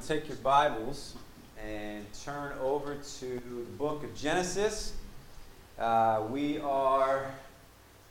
to 0.00 0.06
take 0.06 0.28
your 0.28 0.36
Bibles 0.38 1.14
and 1.64 2.04
turn 2.24 2.52
over 2.60 2.96
to 3.18 3.26
the 3.26 3.76
book 3.76 4.04
of 4.04 4.14
Genesis. 4.14 4.92
Uh, 5.78 6.22
we 6.30 6.58
are 6.58 7.32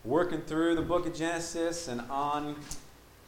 working 0.04 0.42
through 0.42 0.76
the 0.76 0.82
book 0.82 1.06
of 1.06 1.16
Genesis 1.16 1.88
and 1.88 2.02
on 2.10 2.56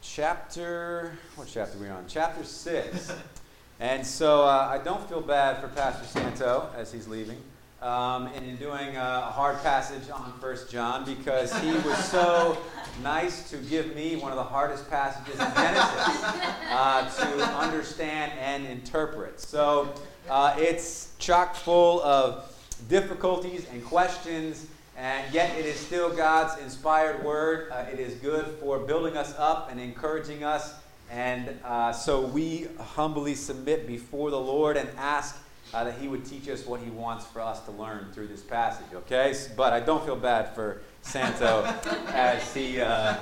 chapter, 0.02 1.12
what 1.36 1.48
chapter 1.50 1.78
are 1.78 1.80
we 1.80 1.88
on? 1.88 2.04
Chapter 2.06 2.44
6. 2.44 3.12
and 3.80 4.06
so 4.06 4.42
uh, 4.42 4.68
I 4.70 4.78
don't 4.78 5.08
feel 5.08 5.22
bad 5.22 5.60
for 5.60 5.68
Pastor 5.68 6.04
Santo 6.06 6.68
as 6.76 6.92
he's 6.92 7.08
leaving. 7.08 7.40
Um, 7.80 8.26
and 8.34 8.44
in 8.44 8.56
doing 8.56 8.94
a 8.96 9.20
hard 9.22 9.62
passage 9.62 10.10
on 10.10 10.34
First 10.38 10.70
John 10.70 11.06
because 11.06 11.56
he 11.60 11.72
was 11.72 11.96
so 12.10 12.58
nice 13.02 13.50
to 13.50 13.56
give 13.56 13.94
me 13.94 14.16
one 14.16 14.32
of 14.32 14.36
the 14.36 14.42
hardest 14.44 14.88
passages 14.90 15.34
in 15.34 15.54
Genesis 15.54 16.22
uh, 16.70 17.10
to 17.10 17.44
understand 17.56 18.32
and 18.38 18.66
interpret. 18.66 19.40
So 19.40 19.92
uh, 20.28 20.54
it's 20.58 21.12
chock 21.18 21.54
full 21.54 22.02
of 22.02 22.56
difficulties 22.88 23.66
and 23.72 23.84
questions, 23.84 24.66
and 24.96 25.32
yet 25.32 25.56
it 25.58 25.66
is 25.66 25.76
still 25.76 26.14
God's 26.14 26.60
inspired 26.62 27.24
word. 27.24 27.70
Uh, 27.70 27.84
it 27.92 27.98
is 27.98 28.14
good 28.14 28.46
for 28.60 28.78
building 28.78 29.16
us 29.16 29.34
up 29.38 29.70
and 29.70 29.80
encouraging 29.80 30.44
us. 30.44 30.74
And 31.10 31.58
uh, 31.64 31.92
so 31.92 32.20
we 32.20 32.68
humbly 32.78 33.34
submit 33.34 33.86
before 33.86 34.30
the 34.30 34.40
Lord 34.40 34.76
and 34.76 34.88
ask 34.96 35.36
uh, 35.74 35.84
that 35.84 35.98
He 35.98 36.08
would 36.08 36.24
teach 36.24 36.48
us 36.48 36.66
what 36.66 36.80
He 36.80 36.90
wants 36.90 37.26
for 37.26 37.40
us 37.40 37.60
to 37.64 37.72
learn 37.72 38.06
through 38.12 38.28
this 38.28 38.42
passage, 38.42 38.86
okay? 38.94 39.34
But 39.56 39.72
I 39.72 39.80
don't 39.80 40.04
feel 40.04 40.16
bad 40.16 40.54
for 40.54 40.82
Santo 41.02 41.64
as 42.08 42.54
he 42.54 42.80
uh, 42.80 43.16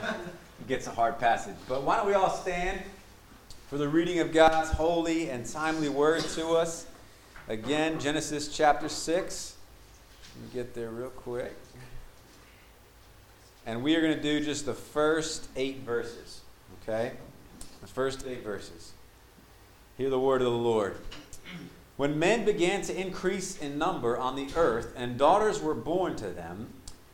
gets 0.67 0.87
a 0.87 0.91
hard 0.91 1.19
passage. 1.19 1.55
But 1.69 1.83
why 1.83 1.97
don't 1.97 2.07
we 2.07 2.15
all 2.15 2.31
stand 2.31 2.81
for 3.69 3.79
the 3.79 3.89
reading 3.89 4.21
of 4.21 4.33
God's 4.33 4.71
holy 4.71 5.31
and 5.31 5.47
timely 5.47 5.89
word 5.89 6.23
to 6.35 6.51
us? 6.51 6.87
Again, 7.49 7.99
Genesis 7.99 8.49
chapter 8.49 8.89
6. 8.89 9.57
Let 10.35 10.45
me 10.45 10.51
get 10.53 10.75
there 10.75 10.91
real 10.91 11.11
quick. 11.11 11.57
And 13.65 13.83
we 13.83 13.97
are 13.97 14.01
going 14.01 14.15
to 14.15 14.23
do 14.23 14.45
just 14.45 14.67
the 14.67 14.75
first 14.75 15.49
eight 15.57 15.81
verses, 15.81 16.41
okay? 16.83 17.13
The 17.81 17.87
first 17.87 18.27
eight 18.27 18.43
verses. 18.43 18.93
Hear 19.97 20.11
the 20.11 20.19
word 20.21 20.43
of 20.43 20.47
the 20.47 20.59
Lord. 20.59 20.97
When 21.97 22.19
men 22.19 22.45
began 22.45 22.83
to 22.83 22.99
increase 22.99 23.59
in 23.59 23.77
number 23.77 24.17
on 24.17 24.37
the 24.37 24.49
earth, 24.57 24.95
and 24.97 25.19
daughters 25.19 25.61
were 25.61 25.75
born 25.75 26.17
to 26.17 26.29
them, 26.29 26.69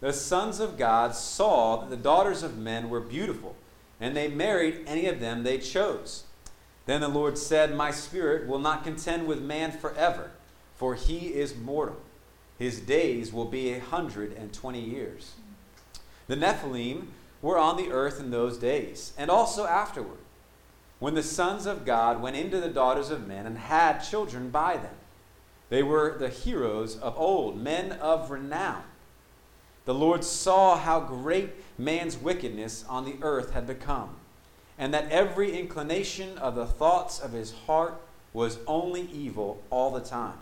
the 0.05 0.13
sons 0.13 0.61
of 0.61 0.77
God 0.77 1.15
saw 1.15 1.77
that 1.77 1.89
the 1.89 1.97
daughters 1.97 2.43
of 2.43 2.59
men 2.59 2.91
were 2.91 3.01
beautiful, 3.01 3.57
and 3.99 4.15
they 4.15 4.29
married 4.29 4.83
any 4.87 5.07
of 5.07 5.19
them 5.19 5.43
they 5.43 5.57
chose. 5.57 6.25
Then 6.85 7.01
the 7.01 7.09
Lord 7.09 7.39
said, 7.39 7.75
My 7.75 7.91
spirit 7.91 8.47
will 8.47 8.59
not 8.59 8.85
contend 8.85 9.27
with 9.27 9.41
man 9.41 9.73
forever, 9.73 10.33
for 10.75 10.95
he 10.95 11.29
is 11.29 11.57
mortal. 11.57 12.03
His 12.59 12.81
days 12.81 13.33
will 13.33 13.47
be 13.47 13.73
a 13.73 13.81
hundred 13.81 14.35
and 14.35 14.53
twenty 14.53 14.83
years. 14.83 15.37
The 16.27 16.37
Nephilim 16.37 17.07
were 17.41 17.57
on 17.57 17.79
the 17.79 17.91
earth 17.91 18.21
in 18.21 18.31
those 18.31 18.59
days, 18.59 19.15
and 19.17 19.31
also 19.31 19.65
afterward, 19.65 20.19
when 20.99 21.15
the 21.15 21.23
sons 21.23 21.65
of 21.65 21.87
God 21.87 22.21
went 22.21 22.37
into 22.37 22.61
the 22.61 22.69
daughters 22.69 23.09
of 23.09 23.27
men 23.27 23.47
and 23.47 23.57
had 23.57 24.01
children 24.01 24.51
by 24.51 24.77
them. 24.77 24.97
They 25.71 25.83
were 25.83 26.19
the 26.19 26.29
heroes 26.29 26.99
of 26.99 27.17
old, 27.17 27.59
men 27.59 27.93
of 27.93 28.31
renown. 28.31 28.83
The 29.85 29.95
Lord 29.95 30.25
saw 30.25 30.79
how 30.79 31.01
great 31.01 31.51
man's 31.77 32.17
wickedness 32.17 32.85
on 32.89 33.05
the 33.05 33.17
earth 33.21 33.53
had 33.53 33.67
become, 33.67 34.17
and 34.79 34.95
that 34.95 35.11
every 35.11 35.59
inclination 35.59 36.39
of 36.39 36.55
the 36.55 36.67
thoughts 36.67 37.21
of 37.21 37.33
his 37.33 37.53
heart 37.67 38.01
was 38.33 38.59
only 38.67 39.03
evil 39.13 39.63
all 39.69 39.91
the 39.91 40.01
time. 40.01 40.39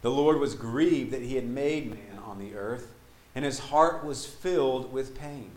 The 0.00 0.10
Lord 0.10 0.38
was 0.38 0.54
grieved 0.54 1.12
that 1.12 1.22
he 1.22 1.34
had 1.34 1.46
made 1.46 1.90
man 1.90 2.18
on 2.24 2.38
the 2.38 2.54
earth, 2.54 2.94
and 3.34 3.44
his 3.44 3.58
heart 3.58 4.02
was 4.02 4.26
filled 4.26 4.92
with 4.92 5.18
pain. 5.18 5.50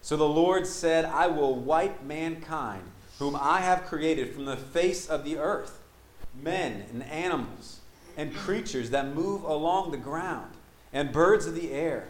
So 0.00 0.16
the 0.16 0.28
Lord 0.28 0.66
said, 0.66 1.04
I 1.04 1.26
will 1.26 1.54
wipe 1.54 2.02
mankind, 2.02 2.84
whom 3.18 3.36
I 3.38 3.60
have 3.60 3.84
created 3.84 4.34
from 4.34 4.46
the 4.46 4.56
face 4.56 5.06
of 5.08 5.24
the 5.24 5.38
earth, 5.38 5.80
men 6.42 6.84
and 6.90 7.02
animals, 7.04 7.80
and 8.16 8.34
creatures 8.34 8.90
that 8.90 9.14
move 9.14 9.42
along 9.42 9.90
the 9.90 9.96
ground 9.96 10.53
and 10.94 11.12
birds 11.12 11.44
of 11.46 11.54
the 11.56 11.72
air, 11.72 12.06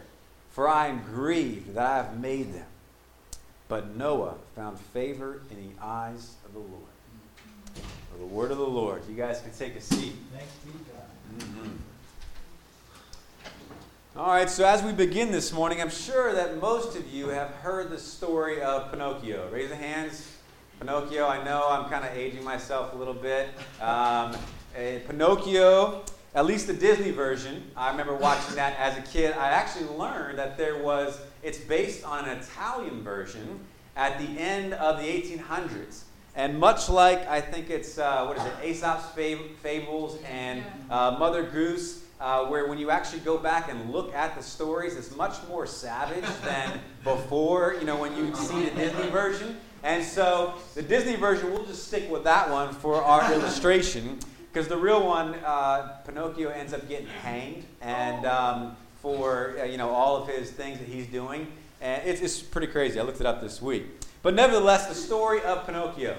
for 0.51 0.69
I 0.69 0.87
am 0.87 1.01
grieved 1.01 1.73
that 1.73 1.85
I 1.85 1.97
have 1.97 2.19
made 2.19 2.53
them. 2.53 2.67
But 3.67 3.97
Noah 3.97 4.35
found 4.55 4.79
favor 4.79 5.41
in 5.49 5.57
the 5.57 5.83
eyes 5.83 6.35
of 6.45 6.53
the 6.53 6.59
Lord. 6.59 6.71
For 8.11 8.19
the 8.19 8.25
word 8.25 8.51
of 8.51 8.59
the 8.59 8.63
Lord. 8.63 9.01
You 9.09 9.15
guys 9.15 9.41
can 9.41 9.51
take 9.51 9.75
a 9.75 9.81
seat. 9.81 10.13
Thanks 10.31 10.53
be 10.63 10.71
God. 10.71 11.03
Mm-hmm. 11.39 11.71
All 14.17 14.27
right, 14.27 14.49
so 14.49 14.65
as 14.65 14.83
we 14.83 14.93
begin 14.93 15.31
this 15.31 15.51
morning, 15.51 15.81
I'm 15.81 15.89
sure 15.89 16.31
that 16.33 16.61
most 16.61 16.95
of 16.95 17.11
you 17.11 17.29
have 17.29 17.49
heard 17.49 17.89
the 17.89 17.97
story 17.97 18.61
of 18.61 18.91
Pinocchio. 18.91 19.49
Raise 19.51 19.69
the 19.69 19.75
hands. 19.75 20.31
Pinocchio, 20.79 21.27
I 21.27 21.43
know 21.43 21.67
I'm 21.67 21.89
kind 21.89 22.05
of 22.05 22.15
aging 22.15 22.43
myself 22.43 22.93
a 22.93 22.97
little 22.97 23.13
bit. 23.15 23.49
Um, 23.81 24.37
eh, 24.75 24.99
Pinocchio 24.99 26.03
at 26.35 26.45
least 26.45 26.67
the 26.67 26.73
Disney 26.73 27.11
version, 27.11 27.63
I 27.77 27.89
remember 27.89 28.13
watching 28.13 28.55
that 28.55 28.77
as 28.77 28.97
a 28.97 29.01
kid. 29.01 29.31
I 29.37 29.51
actually 29.51 29.87
learned 29.95 30.37
that 30.37 30.57
there 30.57 30.77
was, 30.77 31.17
it's 31.41 31.57
based 31.57 32.03
on 32.03 32.27
an 32.27 32.37
Italian 32.39 33.03
version 33.03 33.61
at 33.95 34.19
the 34.19 34.27
end 34.37 34.73
of 34.73 34.99
the 34.99 35.05
1800s. 35.05 36.01
And 36.35 36.59
much 36.59 36.89
like 36.89 37.25
I 37.29 37.39
think 37.39 37.69
it's, 37.69 37.97
uh, 37.97 38.25
what 38.25 38.37
is 38.37 38.43
it, 38.43 38.53
Aesop's 38.65 39.05
Fables 39.13 40.19
and 40.29 40.61
uh, 40.89 41.15
Mother 41.17 41.43
Goose, 41.43 42.03
uh, 42.19 42.45
where 42.47 42.67
when 42.67 42.77
you 42.77 42.89
actually 42.89 43.21
go 43.21 43.37
back 43.37 43.71
and 43.71 43.93
look 43.93 44.13
at 44.13 44.35
the 44.35 44.43
stories, 44.43 44.97
it's 44.97 45.15
much 45.15 45.35
more 45.47 45.65
savage 45.65 46.25
than 46.43 46.81
before, 47.05 47.75
you 47.79 47.85
know, 47.85 47.95
when 47.95 48.13
you 48.17 48.35
see 48.35 48.65
the 48.65 48.71
Disney 48.71 49.09
version. 49.09 49.57
And 49.83 50.03
so 50.03 50.55
the 50.73 50.81
Disney 50.81 51.15
version, 51.15 51.53
we'll 51.53 51.65
just 51.65 51.87
stick 51.87 52.09
with 52.11 52.25
that 52.25 52.49
one 52.49 52.73
for 52.73 53.01
our 53.01 53.31
illustration. 53.33 54.19
Because 54.55 54.69
the 54.69 54.77
real 54.77 55.05
one, 55.05 55.35
uh, 55.43 55.97
Pinocchio 56.05 56.47
ends 56.49 56.71
up 56.71 56.87
getting 56.87 57.07
hanged, 57.07 57.65
and 57.81 58.25
um, 58.25 58.77
for 59.01 59.53
uh, 59.59 59.65
you 59.65 59.77
know 59.77 59.89
all 59.89 60.15
of 60.15 60.29
his 60.29 60.49
things 60.49 60.79
that 60.79 60.87
he's 60.87 61.07
doing, 61.07 61.51
and 61.81 62.01
it's, 62.07 62.21
it's 62.21 62.41
pretty 62.41 62.67
crazy. 62.67 62.97
I 62.97 63.03
looked 63.03 63.19
it 63.19 63.25
up 63.25 63.41
this 63.41 63.61
week. 63.61 63.83
But 64.21 64.33
nevertheless, 64.33 64.87
the 64.87 64.95
story 64.95 65.41
of 65.41 65.65
Pinocchio. 65.65 66.15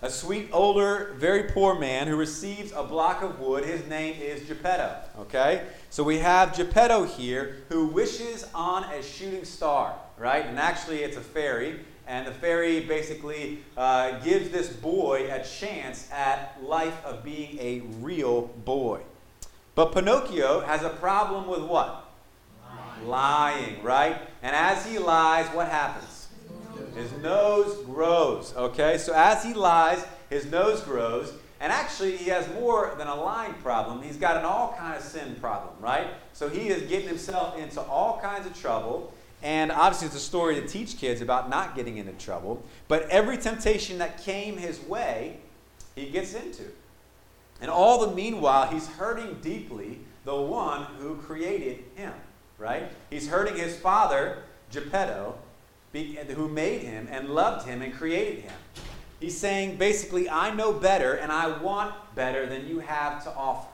A 0.00 0.08
sweet, 0.08 0.48
older, 0.50 1.14
very 1.18 1.42
poor 1.50 1.78
man 1.78 2.06
who 2.06 2.16
receives 2.16 2.72
a 2.72 2.82
block 2.82 3.22
of 3.22 3.38
wood. 3.38 3.66
His 3.66 3.86
name 3.86 4.18
is 4.18 4.42
Geppetto. 4.48 4.96
Okay? 5.18 5.66
So 5.90 6.02
we 6.02 6.20
have 6.20 6.56
Geppetto 6.56 7.04
here 7.04 7.64
who 7.68 7.88
wishes 7.88 8.46
on 8.54 8.84
a 8.84 9.02
shooting 9.02 9.44
star, 9.44 9.94
right? 10.16 10.46
And 10.46 10.58
actually, 10.58 11.02
it's 11.02 11.18
a 11.18 11.22
fairy. 11.22 11.80
And 12.06 12.26
the 12.26 12.32
fairy 12.32 12.80
basically 12.80 13.58
uh, 13.76 14.20
gives 14.20 14.50
this 14.50 14.68
boy 14.68 15.28
a 15.32 15.42
chance 15.44 16.08
at 16.12 16.56
life 16.62 17.04
of 17.04 17.24
being 17.24 17.58
a 17.58 17.80
real 18.00 18.42
boy. 18.64 19.00
But 19.74 19.92
Pinocchio 19.92 20.60
has 20.60 20.82
a 20.82 20.90
problem 20.90 21.46
with 21.46 21.62
what? 21.62 22.04
Lying, 23.04 23.08
Lying 23.08 23.82
right? 23.82 24.16
And 24.42 24.54
as 24.54 24.86
he 24.86 24.98
lies, 24.98 25.46
what 25.48 25.68
happens? 25.68 26.28
His 26.94 27.12
nose 27.22 27.84
grows. 27.84 28.54
Okay? 28.56 28.96
So 28.98 29.12
as 29.12 29.44
he 29.44 29.52
lies, 29.52 30.04
his 30.30 30.46
nose 30.46 30.80
grows. 30.80 31.32
And 31.60 31.72
actually, 31.72 32.16
he 32.16 32.28
has 32.30 32.46
more 32.54 32.94
than 32.98 33.06
a 33.06 33.14
lying 33.14 33.54
problem. 33.54 34.02
He's 34.02 34.16
got 34.16 34.36
an 34.36 34.44
all 34.44 34.74
kind 34.78 34.96
of 34.96 35.02
sin 35.02 35.36
problem, 35.36 35.74
right? 35.80 36.08
So 36.34 36.48
he 36.48 36.68
is 36.68 36.82
getting 36.82 37.08
himself 37.08 37.58
into 37.58 37.80
all 37.80 38.20
kinds 38.20 38.46
of 38.46 38.58
trouble. 38.58 39.12
And 39.42 39.70
obviously, 39.70 40.06
it's 40.06 40.16
a 40.16 40.20
story 40.20 40.54
to 40.56 40.66
teach 40.66 40.98
kids 40.98 41.20
about 41.20 41.50
not 41.50 41.76
getting 41.76 41.98
into 41.98 42.12
trouble. 42.12 42.64
But 42.88 43.08
every 43.10 43.36
temptation 43.36 43.98
that 43.98 44.22
came 44.22 44.56
his 44.56 44.80
way, 44.80 45.38
he 45.94 46.06
gets 46.06 46.34
into. 46.34 46.64
And 47.60 47.70
all 47.70 48.06
the 48.06 48.14
meanwhile, 48.14 48.68
he's 48.68 48.86
hurting 48.86 49.38
deeply 49.40 50.00
the 50.24 50.34
one 50.34 50.82
who 50.98 51.16
created 51.16 51.84
him, 51.94 52.12
right? 52.58 52.90
He's 53.10 53.28
hurting 53.28 53.56
his 53.56 53.76
father, 53.76 54.42
Geppetto, 54.70 55.38
who 55.92 56.48
made 56.48 56.82
him 56.82 57.08
and 57.10 57.30
loved 57.30 57.66
him 57.66 57.80
and 57.80 57.94
created 57.94 58.42
him. 58.42 58.52
He's 59.20 59.36
saying 59.36 59.76
basically, 59.76 60.28
I 60.28 60.52
know 60.52 60.72
better 60.72 61.14
and 61.14 61.32
I 61.32 61.56
want 61.58 61.94
better 62.14 62.46
than 62.46 62.68
you 62.68 62.80
have 62.80 63.24
to 63.24 63.30
offer. 63.30 63.68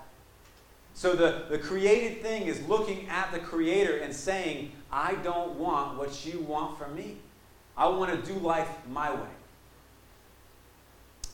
So 0.95 1.15
the, 1.15 1.47
the 1.49 1.59
created 1.59 2.23
thing 2.23 2.47
is 2.47 2.61
looking 2.69 3.09
at 3.09 3.33
the 3.33 3.39
creator 3.39 3.99
and 3.99 4.15
saying, 4.15 4.71
I 4.93 5.15
don't 5.17 5.55
want 5.59 5.99
what 5.99 6.27
you 6.27 6.41
want 6.41 6.79
from 6.79 6.95
me. 6.95 7.17
I 7.77 7.89
want 7.89 8.13
to 8.13 8.33
do 8.33 8.39
life 8.39 8.69
my 8.91 9.13
way. 9.13 9.31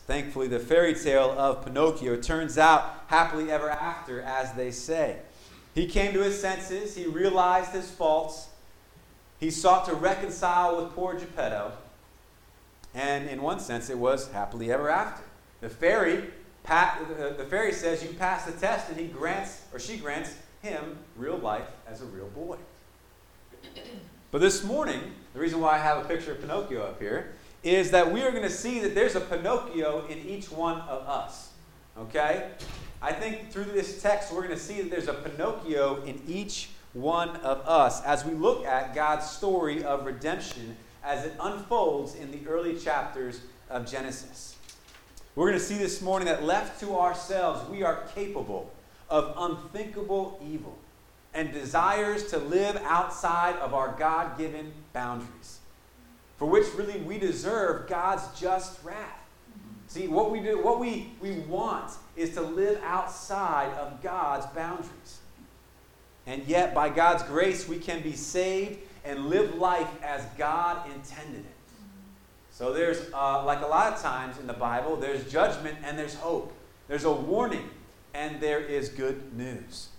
Thankfully, 0.07 0.47
the 0.49 0.61
fairy 0.61 0.95
tale 0.95 1.35
of 1.37 1.65
Pinocchio 1.65 2.17
turns 2.17 2.57
out 2.57 3.05
happily 3.09 3.51
ever 3.51 3.69
after, 3.69 4.23
as 4.23 4.53
they 4.55 4.71
say. 4.71 5.19
He 5.75 5.87
came 5.87 6.15
to 6.15 6.23
his 6.23 6.41
senses, 6.41 6.97
he 6.97 7.07
realized 7.07 7.73
his 7.73 7.91
faults, 7.91 8.49
he 9.39 9.51
sought 9.51 9.85
to 9.87 9.95
reconcile 9.95 10.83
with 10.83 10.95
poor 10.95 11.15
Geppetto, 11.15 11.73
and 12.95 13.29
in 13.29 13.43
one 13.43 13.61
sense, 13.61 13.91
it 13.91 13.99
was 13.99 14.31
happily 14.33 14.73
ever 14.73 14.89
after. 14.89 15.23
The 15.61 15.69
fairy, 15.69 16.25
uh, 16.69 17.05
the 17.37 17.47
fairy 17.49 17.73
says 17.73 18.03
you 18.03 18.11
pass 18.15 18.47
the 18.47 18.53
test, 18.53 18.89
and 18.89 18.99
he 18.99 19.07
grants, 19.07 19.63
or 19.73 19.79
she 19.79 19.99
grants, 19.99 20.35
him 20.63 20.99
real 21.17 21.37
life 21.37 21.69
as 21.87 22.01
a 22.01 22.07
real 22.07 22.29
boy. 22.29 22.57
But 24.31 24.43
this 24.43 24.63
morning, 24.63 25.01
the 25.33 25.41
reason 25.41 25.59
why 25.61 25.77
I 25.77 25.79
have 25.79 26.05
a 26.05 26.09
picture 26.09 26.33
of 26.33 26.41
Pinocchio 26.43 26.83
up 26.83 27.01
here 27.01 27.33
is 27.63 27.91
that 27.93 28.13
we 28.13 28.23
are 28.23 28.31
going 28.31 28.43
to 28.43 28.51
see 28.51 28.79
that 28.81 28.95
there's 28.95 29.15
a 29.15 29.21
Pinocchio 29.21 30.07
in 30.07 30.19
each 30.19 30.51
one 30.51 30.81
of 30.83 31.09
us. 31.09 31.53
Okay? 31.99 32.51
I 33.01 33.13
think 33.13 33.51
through 33.51 33.65
this 33.65 34.03
text, 34.03 34.33
we're 34.33 34.43
going 34.43 34.55
to 34.55 34.63
see 34.63 34.83
that 34.83 34.91
there's 34.91 35.09
a 35.09 35.15
Pinocchio 35.15 36.03
in 36.05 36.21
each 36.27 36.71
one 36.93 37.37
of 37.37 37.67
us 37.67 38.03
as 38.05 38.25
we 38.25 38.33
look 38.33 38.65
at 38.67 38.95
God's 38.95 39.29
story 39.29 39.83
of 39.83 40.05
redemption 40.05 40.77
as 41.05 41.25
it 41.25 41.35
unfolds 41.41 42.15
in 42.15 42.31
the 42.31 42.47
early 42.49 42.77
chapters 42.79 43.41
of 43.71 43.91
Genesis. 43.91 44.57
We're 45.35 45.49
going 45.49 45.59
to 45.59 45.65
see 45.65 45.79
this 45.79 46.03
morning 46.03 46.27
that 46.27 46.43
left 46.43 46.81
to 46.81 46.99
ourselves, 46.99 47.69
we 47.71 47.83
are 47.83 48.03
capable 48.15 48.73
of 49.09 49.35
unthinkable 49.39 50.41
evil 50.47 50.77
and 51.39 51.53
desires 51.53 52.25
to 52.25 52.37
live 52.37 52.75
outside 52.85 53.55
of 53.61 53.73
our 53.73 53.95
God 53.97 54.37
given 54.37 54.73
boundaries, 54.93 55.61
for 56.37 56.47
which 56.47 56.67
really 56.75 56.99
we 56.99 57.17
deserve 57.17 57.87
God's 57.89 58.25
just 58.41 58.83
wrath. 58.83 59.21
See, 59.87 60.09
what 60.09 60.33
we 60.33 60.41
do, 60.41 60.61
what 60.61 60.81
we, 60.81 61.13
we 61.21 61.39
want 61.39 61.93
is 62.17 62.35
to 62.35 62.43
live 62.43 62.81
outside 62.83 63.73
of 63.75 64.03
God's 64.03 64.47
boundaries. 64.47 65.21
And 66.27 66.45
yet, 66.49 66.75
by 66.75 66.89
God's 66.89 67.23
grace, 67.23 67.69
we 67.69 67.79
can 67.79 68.03
be 68.03 68.15
saved 68.15 68.81
and 69.05 69.27
live 69.27 69.55
life 69.55 69.89
as 70.03 70.25
God 70.37 70.91
intended 70.91 71.45
it. 71.45 71.57
So 72.51 72.73
there's, 72.73 73.13
uh, 73.15 73.45
like 73.45 73.63
a 73.63 73.67
lot 73.69 73.93
of 73.93 74.03
times 74.03 74.41
in 74.41 74.49
the 74.49 74.55
Bible, 74.55 74.97
there's 74.97 75.31
judgment 75.31 75.79
and 75.85 75.97
there's 75.97 76.17
hope. 76.17 76.53
There's 76.89 77.05
a 77.05 77.13
warning 77.13 77.71
and 78.13 78.41
there 78.41 78.59
is 78.59 78.89
good 78.89 79.33
news. 79.39 79.91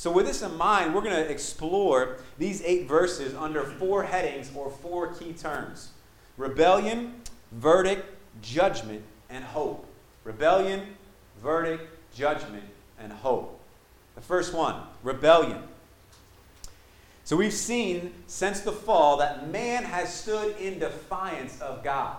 So, 0.00 0.10
with 0.10 0.24
this 0.24 0.40
in 0.40 0.56
mind, 0.56 0.94
we're 0.94 1.02
going 1.02 1.22
to 1.22 1.30
explore 1.30 2.16
these 2.38 2.62
eight 2.62 2.88
verses 2.88 3.34
under 3.34 3.62
four 3.62 4.02
headings 4.02 4.50
or 4.54 4.70
four 4.70 5.08
key 5.12 5.34
terms 5.34 5.90
rebellion, 6.38 7.16
verdict, 7.52 8.06
judgment, 8.40 9.02
and 9.28 9.44
hope. 9.44 9.84
Rebellion, 10.24 10.96
verdict, 11.42 11.86
judgment, 12.14 12.64
and 12.98 13.12
hope. 13.12 13.60
The 14.14 14.22
first 14.22 14.54
one 14.54 14.84
rebellion. 15.02 15.64
So 17.24 17.36
we've 17.36 17.52
seen 17.52 18.14
since 18.26 18.60
the 18.60 18.72
fall 18.72 19.18
that 19.18 19.50
man 19.50 19.84
has 19.84 20.10
stood 20.10 20.56
in 20.56 20.78
defiance 20.78 21.60
of 21.60 21.84
God. 21.84 22.16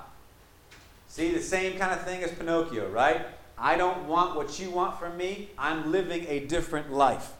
See, 1.07 1.34
the 1.34 1.42
same 1.42 1.80
kind 1.80 1.94
of 1.94 2.04
thing 2.04 2.22
as 2.22 2.31
Pinocchio, 2.31 2.89
right? 2.89 3.25
I 3.57 3.75
don't 3.75 4.07
want 4.07 4.36
what 4.36 4.60
you 4.60 4.69
want 4.69 5.00
from 5.00 5.18
me. 5.18 5.50
I'm 5.57 5.92
living 5.92 6.27
a 6.27 6.42
different 6.42 6.94
life. 6.94 7.34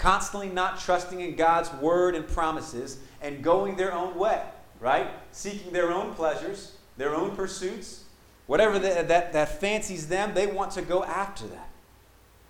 Constantly 0.00 0.48
not 0.48 0.80
trusting 0.80 1.20
in 1.20 1.36
God's 1.36 1.70
word 1.74 2.14
and 2.14 2.26
promises 2.26 3.00
and 3.20 3.44
going 3.44 3.76
their 3.76 3.92
own 3.92 4.18
way, 4.18 4.42
right? 4.80 5.10
Seeking 5.30 5.74
their 5.74 5.92
own 5.92 6.14
pleasures, 6.14 6.74
their 6.96 7.14
own 7.14 7.36
pursuits, 7.36 8.04
whatever 8.46 8.78
the, 8.78 9.04
that, 9.06 9.34
that 9.34 9.60
fancies 9.60 10.08
them, 10.08 10.32
they 10.32 10.46
want 10.46 10.72
to 10.72 10.80
go 10.80 11.04
after 11.04 11.46
that. 11.48 11.68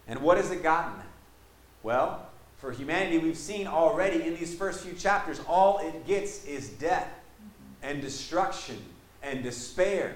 And 0.07 0.21
what 0.21 0.37
has 0.37 0.53
it 0.53 0.63
gotten 0.63 0.93
them? 0.93 1.09
Well, 1.83 2.25
for 2.59 2.71
humanity, 2.71 3.19
we've 3.19 3.37
seen 3.37 3.67
already 3.67 4.23
in 4.23 4.37
these 4.37 4.55
first 4.55 4.85
few 4.85 4.93
chapters, 4.93 5.41
all 5.49 5.79
it 5.79 6.07
gets 6.07 6.45
is 6.45 6.69
death 6.69 7.09
and 7.83 8.01
destruction 8.01 8.81
and 9.25 9.43
despair. 9.43 10.15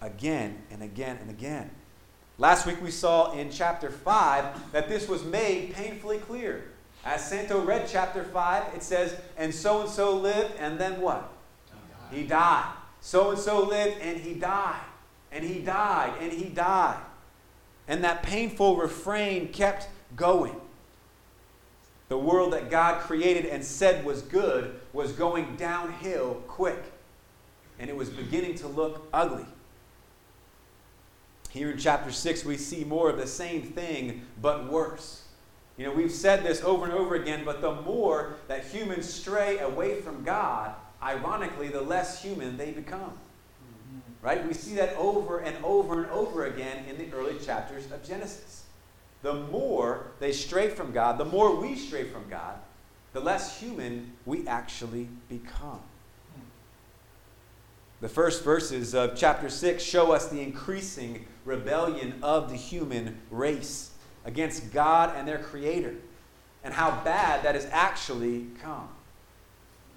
Again 0.00 0.62
and 0.70 0.84
again 0.84 1.18
and 1.20 1.30
again. 1.30 1.68
Last 2.40 2.64
week 2.64 2.80
we 2.80 2.90
saw 2.90 3.32
in 3.32 3.50
chapter 3.50 3.90
5 3.90 4.72
that 4.72 4.88
this 4.88 5.06
was 5.06 5.22
made 5.22 5.74
painfully 5.74 6.16
clear. 6.16 6.64
As 7.04 7.28
Santo 7.28 7.62
read 7.62 7.86
chapter 7.86 8.24
5, 8.24 8.74
it 8.74 8.82
says, 8.82 9.14
And 9.36 9.54
so 9.54 9.82
and 9.82 9.90
so 9.90 10.16
lived, 10.16 10.54
and 10.58 10.78
then 10.78 11.02
what? 11.02 11.30
He 12.10 12.22
died. 12.22 12.72
So 13.02 13.30
and 13.30 13.38
so 13.38 13.62
lived, 13.62 14.00
and 14.00 14.18
he 14.18 14.32
died. 14.32 14.80
And 15.30 15.44
he 15.44 15.60
died, 15.60 16.14
and 16.18 16.32
he 16.32 16.46
died. 16.48 17.02
And 17.86 18.02
that 18.04 18.22
painful 18.22 18.78
refrain 18.78 19.48
kept 19.48 19.88
going. 20.16 20.58
The 22.08 22.18
world 22.18 22.54
that 22.54 22.70
God 22.70 23.02
created 23.02 23.44
and 23.44 23.62
said 23.62 24.02
was 24.02 24.22
good 24.22 24.80
was 24.94 25.12
going 25.12 25.56
downhill 25.56 26.42
quick, 26.48 26.82
and 27.78 27.90
it 27.90 27.96
was 27.96 28.08
beginning 28.08 28.54
to 28.56 28.66
look 28.66 29.06
ugly. 29.12 29.44
Here 31.50 31.70
in 31.70 31.78
chapter 31.78 32.10
6, 32.10 32.44
we 32.44 32.56
see 32.56 32.84
more 32.84 33.10
of 33.10 33.18
the 33.18 33.26
same 33.26 33.62
thing, 33.62 34.26
but 34.40 34.70
worse. 34.70 35.22
You 35.76 35.86
know, 35.86 35.92
we've 35.92 36.12
said 36.12 36.42
this 36.42 36.62
over 36.62 36.84
and 36.84 36.92
over 36.92 37.14
again, 37.14 37.42
but 37.44 37.60
the 37.60 37.74
more 37.82 38.34
that 38.48 38.64
humans 38.64 39.12
stray 39.12 39.58
away 39.58 40.00
from 40.00 40.24
God, 40.24 40.74
ironically, 41.02 41.68
the 41.68 41.80
less 41.80 42.22
human 42.22 42.56
they 42.56 42.70
become. 42.70 43.12
Right? 44.22 44.46
We 44.46 44.54
see 44.54 44.74
that 44.76 44.94
over 44.96 45.38
and 45.38 45.56
over 45.64 46.02
and 46.02 46.10
over 46.10 46.46
again 46.46 46.84
in 46.88 46.98
the 46.98 47.12
early 47.14 47.38
chapters 47.38 47.90
of 47.90 48.04
Genesis 48.04 48.64
the 49.22 49.34
more 49.34 50.06
they 50.18 50.32
stray 50.32 50.68
from 50.68 50.92
God, 50.92 51.18
the 51.18 51.24
more 51.24 51.54
we 51.54 51.76
stray 51.76 52.04
from 52.04 52.28
God, 52.28 52.58
the 53.12 53.20
less 53.20 53.60
human 53.60 54.12
we 54.24 54.46
actually 54.46 55.08
become. 55.28 55.80
The 58.00 58.08
first 58.08 58.42
verses 58.42 58.94
of 58.94 59.14
chapter 59.14 59.50
6 59.50 59.82
show 59.82 60.12
us 60.12 60.28
the 60.28 60.40
increasing 60.40 61.26
rebellion 61.44 62.14
of 62.22 62.50
the 62.50 62.56
human 62.56 63.20
race 63.30 63.90
against 64.24 64.72
God 64.72 65.14
and 65.16 65.26
their 65.26 65.38
Creator, 65.38 65.94
and 66.62 66.74
how 66.74 66.90
bad 67.02 67.42
that 67.42 67.54
has 67.54 67.66
actually 67.70 68.46
come. 68.62 68.88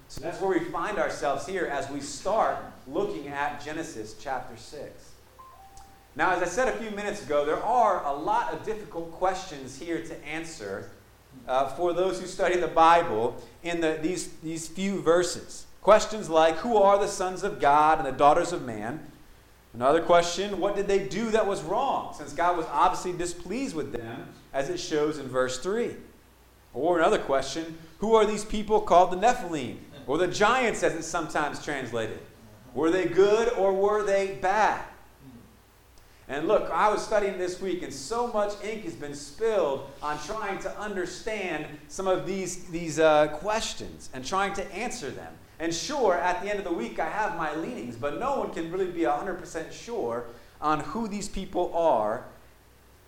So 0.08 0.20
that's 0.20 0.40
where 0.40 0.58
we 0.58 0.64
find 0.66 0.98
ourselves 0.98 1.46
here 1.46 1.66
as 1.66 1.90
we 1.90 2.00
start 2.00 2.58
looking 2.86 3.28
at 3.28 3.64
Genesis 3.64 4.14
chapter 4.20 4.56
6. 4.56 5.10
Now, 6.16 6.30
as 6.30 6.42
I 6.42 6.46
said 6.46 6.68
a 6.68 6.76
few 6.76 6.90
minutes 6.90 7.24
ago, 7.24 7.44
there 7.44 7.62
are 7.62 8.04
a 8.06 8.12
lot 8.12 8.52
of 8.52 8.64
difficult 8.64 9.10
questions 9.12 9.78
here 9.78 10.02
to 10.04 10.24
answer 10.24 10.90
uh, 11.48 11.68
for 11.68 11.92
those 11.92 12.20
who 12.20 12.26
study 12.26 12.56
the 12.56 12.68
Bible 12.68 13.36
in 13.64 13.80
the, 13.80 13.98
these, 14.00 14.28
these 14.42 14.68
few 14.68 15.02
verses. 15.02 15.66
Questions 15.82 16.30
like 16.30 16.54
Who 16.56 16.76
are 16.76 16.98
the 16.98 17.08
sons 17.08 17.42
of 17.42 17.60
God 17.60 17.98
and 17.98 18.06
the 18.06 18.12
daughters 18.12 18.52
of 18.52 18.64
man? 18.64 19.04
Another 19.74 20.00
question 20.00 20.60
What 20.60 20.76
did 20.76 20.86
they 20.86 21.06
do 21.06 21.30
that 21.32 21.46
was 21.46 21.62
wrong? 21.62 22.14
Since 22.14 22.32
God 22.32 22.56
was 22.56 22.66
obviously 22.70 23.12
displeased 23.12 23.74
with 23.74 23.92
them, 23.92 24.28
as 24.52 24.70
it 24.70 24.78
shows 24.78 25.18
in 25.18 25.26
verse 25.26 25.58
3. 25.58 25.96
Or 26.72 26.98
another 26.98 27.18
question 27.18 27.76
Who 27.98 28.14
are 28.14 28.24
these 28.24 28.44
people 28.44 28.80
called 28.80 29.10
the 29.10 29.16
Nephilim? 29.16 29.78
Or 30.06 30.18
the 30.18 30.28
giants, 30.28 30.82
as 30.82 30.94
it's 30.94 31.06
sometimes 31.06 31.64
translated? 31.64 32.20
Were 32.74 32.90
they 32.90 33.06
good 33.06 33.52
or 33.54 33.72
were 33.72 34.02
they 34.02 34.38
bad? 34.40 34.84
And 36.26 36.48
look, 36.48 36.70
I 36.70 36.88
was 36.88 37.04
studying 37.04 37.36
this 37.36 37.60
week, 37.60 37.82
and 37.82 37.92
so 37.92 38.26
much 38.28 38.52
ink 38.64 38.84
has 38.84 38.94
been 38.94 39.14
spilled 39.14 39.90
on 40.02 40.18
trying 40.20 40.58
to 40.60 40.78
understand 40.78 41.66
some 41.88 42.08
of 42.08 42.26
these, 42.26 42.64
these 42.68 42.98
uh, 42.98 43.28
questions 43.28 44.08
and 44.14 44.24
trying 44.24 44.54
to 44.54 44.74
answer 44.74 45.10
them. 45.10 45.34
And 45.64 45.72
sure, 45.72 46.12
at 46.12 46.42
the 46.42 46.50
end 46.50 46.58
of 46.58 46.66
the 46.66 46.74
week, 46.74 46.98
I 46.98 47.08
have 47.08 47.38
my 47.38 47.54
leanings, 47.54 47.96
but 47.96 48.20
no 48.20 48.38
one 48.38 48.52
can 48.52 48.70
really 48.70 48.90
be 48.90 49.00
100% 49.00 49.72
sure 49.72 50.24
on 50.60 50.80
who 50.80 51.08
these 51.08 51.26
people 51.26 51.74
are 51.74 52.26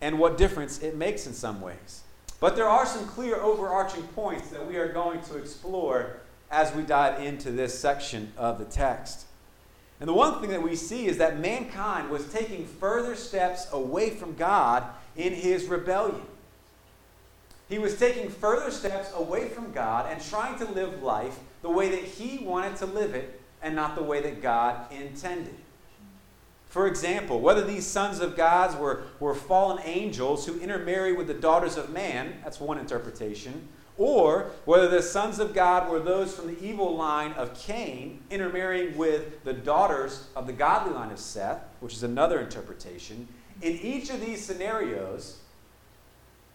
and 0.00 0.18
what 0.18 0.38
difference 0.38 0.82
it 0.82 0.96
makes 0.96 1.26
in 1.26 1.34
some 1.34 1.60
ways. 1.60 2.00
But 2.40 2.56
there 2.56 2.66
are 2.66 2.86
some 2.86 3.06
clear 3.08 3.36
overarching 3.36 4.04
points 4.04 4.48
that 4.48 4.66
we 4.66 4.78
are 4.78 4.90
going 4.90 5.20
to 5.25 5.36
explore 5.36 6.16
as 6.50 6.75
we 6.75 6.82
dive 6.82 7.20
into 7.20 7.50
this 7.50 7.78
section 7.78 8.32
of 8.38 8.58
the 8.58 8.64
text. 8.64 9.26
And 10.00 10.08
the 10.08 10.14
one 10.14 10.40
thing 10.40 10.48
that 10.48 10.62
we 10.62 10.76
see 10.76 11.08
is 11.08 11.18
that 11.18 11.38
mankind 11.38 12.08
was 12.08 12.25
taking 12.32 12.66
further 12.66 13.16
steps 13.16 13.66
away 13.70 14.08
from 14.08 14.34
God 14.34 14.82
in 15.14 15.34
his 15.34 15.66
rebellion. 15.66 16.22
He 17.68 17.78
was 17.78 17.98
taking 17.98 18.30
further 18.30 18.70
steps 18.70 19.12
away 19.14 19.50
from 19.50 19.72
God 19.72 20.10
and 20.10 20.25
trying 20.25 20.58
to 20.60 20.64
live 20.64 21.02
life 21.02 21.38
the 21.62 21.70
way 21.70 21.88
that 21.88 22.02
he 22.02 22.38
wanted 22.38 22.76
to 22.76 22.86
live 22.86 23.14
it 23.14 23.40
and 23.62 23.75
not 23.75 23.94
the 23.96 24.02
way 24.02 24.20
that 24.20 24.42
God 24.42 24.92
intended. 24.92 25.54
For 26.68 26.86
example, 26.86 27.40
whether 27.40 27.64
these 27.64 27.86
sons 27.86 28.20
of 28.20 28.36
God 28.36 28.78
were, 28.78 29.04
were 29.18 29.34
fallen 29.34 29.80
angels 29.84 30.46
who 30.46 30.60
intermarry 30.60 31.12
with 31.12 31.26
the 31.26 31.34
daughters 31.34 31.76
of 31.76 31.90
man, 31.90 32.34
that's 32.44 32.60
one 32.60 32.78
interpretation, 32.78 33.68
or 33.98 34.50
whether 34.66 34.88
the 34.88 35.02
sons 35.02 35.38
of 35.38 35.54
God 35.54 35.90
were 35.90 36.00
those 36.00 36.34
from 36.34 36.48
the 36.48 36.62
evil 36.62 36.94
line 36.94 37.32
of 37.32 37.58
Cain 37.58 38.20
intermarrying 38.30 38.96
with 38.96 39.42
the 39.44 39.54
daughters 39.54 40.28
of 40.36 40.46
the 40.46 40.52
godly 40.52 40.92
line 40.92 41.10
of 41.10 41.18
Seth, 41.18 41.60
which 41.80 41.94
is 41.94 42.02
another 42.02 42.40
interpretation. 42.40 43.26
In 43.62 43.72
each 43.78 44.10
of 44.10 44.20
these 44.20 44.44
scenarios, 44.44 45.38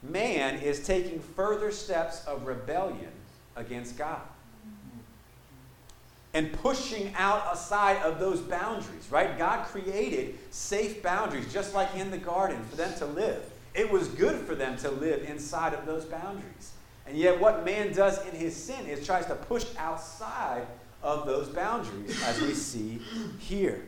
man 0.04 0.60
is 0.60 0.86
taking 0.86 1.20
further 1.20 1.72
steps 1.72 2.24
of 2.26 2.46
rebellion 2.46 3.12
against 3.56 3.98
God. 3.98 4.22
And 6.34 6.52
pushing 6.54 7.14
out 7.18 7.54
aside 7.54 7.98
of 8.04 8.20
those 8.20 8.40
boundaries, 8.40 9.08
right? 9.10 9.38
God 9.38 9.66
created 9.66 10.36
safe 10.50 11.04
boundaries, 11.04 11.52
just 11.52 11.74
like 11.74 11.94
in 11.96 12.10
the 12.10 12.18
garden, 12.18 12.64
for 12.70 12.78
them 12.78 12.98
to 13.00 13.06
live. 13.06 13.44
It 13.74 13.90
was 13.90 14.08
good 14.08 14.40
for 14.46 14.56
them 14.56 14.78
to 14.78 14.92
live 14.92 15.24
inside 15.30 15.74
of 15.74 15.86
those 15.86 16.06
boundaries. 16.06 16.72
And 17.06 17.18
yet, 17.18 17.40
what 17.40 17.66
man 17.66 17.94
does 17.94 18.26
in 18.28 18.36
his 18.36 18.56
sin 18.56 18.86
is 18.86 19.06
tries 19.06 19.26
to 19.26 19.36
push 19.36 19.66
outside 19.78 20.66
of 21.04 21.26
those 21.26 21.50
boundaries, 21.50 22.22
as 22.24 22.40
we 22.42 22.54
see 22.54 23.02
here. 23.40 23.84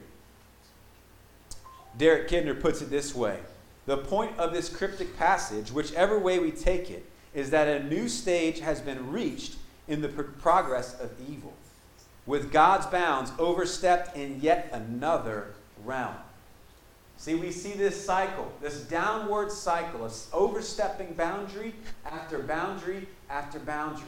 Derek 1.98 2.28
Kidner 2.28 2.60
puts 2.60 2.82
it 2.82 2.90
this 2.90 3.14
way 3.14 3.40
The 3.86 3.98
point 3.98 4.38
of 4.38 4.52
this 4.52 4.68
cryptic 4.68 5.18
passage, 5.18 5.72
whichever 5.72 6.18
way 6.20 6.40
we 6.40 6.52
take 6.52 6.90
it, 6.90 7.06
is 7.34 7.50
that 7.52 7.68
a 7.68 7.84
new 7.84 8.10
stage 8.10 8.60
has 8.60 8.82
been 8.82 9.12
reached 9.12 9.56
in 9.88 10.02
the 10.02 10.10
progress 10.10 11.00
of 11.00 11.12
evil, 11.30 11.54
with 12.26 12.52
God's 12.52 12.86
bounds 12.86 13.32
overstepped 13.38 14.16
in 14.16 14.40
yet 14.42 14.70
another 14.72 15.54
realm. 15.84 16.16
See, 17.18 17.36
we 17.36 17.52
see 17.52 17.74
this 17.74 18.04
cycle, 18.04 18.52
this 18.62 18.82
downward 18.82 19.52
cycle 19.52 20.04
of 20.04 20.14
overstepping 20.34 21.14
boundary 21.14 21.74
after 22.06 22.40
boundary 22.40 23.08
after 23.30 23.60
boundary. 23.60 24.08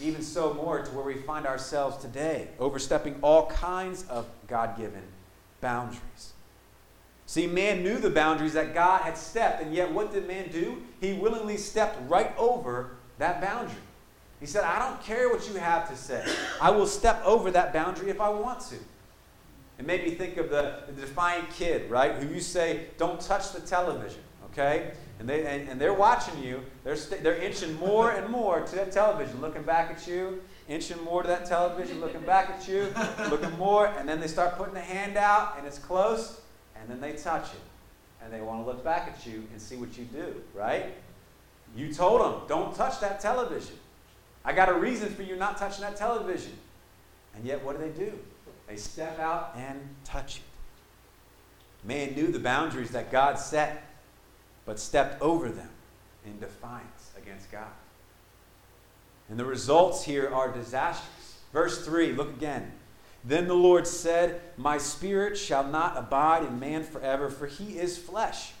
Even 0.00 0.22
so, 0.22 0.54
more 0.54 0.80
to 0.82 0.90
where 0.92 1.04
we 1.04 1.14
find 1.14 1.44
ourselves 1.46 1.96
today, 1.96 2.48
overstepping 2.60 3.18
all 3.20 3.50
kinds 3.50 4.04
of 4.08 4.26
God 4.46 4.76
given 4.76 5.02
boundaries. 5.60 6.32
See, 7.26 7.46
man 7.46 7.82
knew 7.82 7.98
the 7.98 8.08
boundaries 8.08 8.54
that 8.54 8.72
God 8.72 9.02
had 9.02 9.18
stepped, 9.18 9.62
and 9.62 9.74
yet 9.74 9.92
what 9.92 10.12
did 10.12 10.26
man 10.26 10.50
do? 10.50 10.82
He 11.00 11.14
willingly 11.14 11.56
stepped 11.56 11.98
right 12.08 12.32
over 12.38 12.92
that 13.18 13.40
boundary. 13.40 13.76
He 14.40 14.46
said, 14.46 14.64
I 14.64 14.78
don't 14.78 15.02
care 15.02 15.28
what 15.28 15.48
you 15.48 15.54
have 15.58 15.88
to 15.90 15.96
say. 15.96 16.24
I 16.60 16.70
will 16.70 16.86
step 16.86 17.20
over 17.24 17.50
that 17.50 17.72
boundary 17.72 18.10
if 18.10 18.20
I 18.20 18.28
want 18.28 18.60
to. 18.68 18.76
And 19.78 19.86
maybe 19.86 20.10
think 20.12 20.36
of 20.36 20.50
the, 20.50 20.80
the 20.86 20.92
defiant 20.92 21.50
kid, 21.50 21.90
right? 21.90 22.14
Who 22.14 22.32
you 22.32 22.40
say, 22.40 22.86
don't 22.98 23.20
touch 23.20 23.52
the 23.52 23.60
television, 23.60 24.20
okay? 24.50 24.92
And, 25.20 25.28
they, 25.28 25.44
and, 25.46 25.68
and 25.68 25.80
they're 25.80 25.94
watching 25.94 26.42
you. 26.42 26.62
They're, 26.84 26.96
st- 26.96 27.22
they're 27.22 27.36
inching 27.36 27.74
more 27.78 28.10
and 28.12 28.28
more 28.28 28.60
to 28.60 28.76
that 28.76 28.92
television, 28.92 29.40
looking 29.40 29.62
back 29.62 29.90
at 29.90 30.06
you, 30.06 30.40
inching 30.68 31.02
more 31.02 31.22
to 31.22 31.28
that 31.28 31.46
television, 31.46 32.00
looking 32.00 32.20
back 32.20 32.50
at 32.50 32.68
you, 32.68 32.92
looking 33.30 33.56
more, 33.58 33.86
and 33.86 34.08
then 34.08 34.20
they 34.20 34.26
start 34.28 34.56
putting 34.56 34.74
the 34.74 34.80
hand 34.80 35.16
out, 35.16 35.54
and 35.58 35.66
it's 35.66 35.78
close, 35.78 36.40
and 36.76 36.88
then 36.88 37.00
they 37.00 37.12
touch 37.12 37.46
it. 37.46 37.60
And 38.22 38.32
they 38.32 38.40
want 38.40 38.62
to 38.62 38.66
look 38.66 38.84
back 38.84 39.08
at 39.08 39.26
you 39.26 39.44
and 39.52 39.62
see 39.62 39.76
what 39.76 39.96
you 39.96 40.04
do, 40.04 40.42
right? 40.54 40.94
You 41.76 41.92
told 41.92 42.20
them, 42.20 42.42
don't 42.48 42.74
touch 42.74 43.00
that 43.00 43.20
television. 43.20 43.76
I 44.48 44.54
got 44.54 44.70
a 44.70 44.72
reason 44.72 45.10
for 45.10 45.22
you 45.22 45.36
not 45.36 45.58
touching 45.58 45.82
that 45.82 45.96
television. 45.96 46.54
And 47.36 47.44
yet, 47.44 47.62
what 47.62 47.78
do 47.78 47.86
they 47.86 48.06
do? 48.06 48.18
They 48.66 48.76
step 48.76 49.18
out 49.18 49.52
and 49.54 49.78
touch 50.04 50.38
it. 50.38 51.86
Man 51.86 52.14
knew 52.14 52.28
the 52.28 52.38
boundaries 52.38 52.88
that 52.92 53.12
God 53.12 53.38
set, 53.38 53.84
but 54.64 54.80
stepped 54.80 55.20
over 55.20 55.50
them 55.50 55.68
in 56.24 56.40
defiance 56.40 57.10
against 57.18 57.52
God. 57.52 57.68
And 59.28 59.38
the 59.38 59.44
results 59.44 60.02
here 60.04 60.30
are 60.32 60.50
disastrous. 60.50 61.40
Verse 61.52 61.84
3, 61.84 62.12
look 62.12 62.30
again. 62.30 62.72
Then 63.24 63.48
the 63.48 63.54
Lord 63.54 63.86
said, 63.86 64.40
My 64.56 64.78
spirit 64.78 65.36
shall 65.36 65.68
not 65.68 65.98
abide 65.98 66.44
in 66.44 66.58
man 66.58 66.84
forever, 66.84 67.28
for 67.28 67.48
he 67.48 67.78
is 67.78 67.98
flesh. 67.98 68.52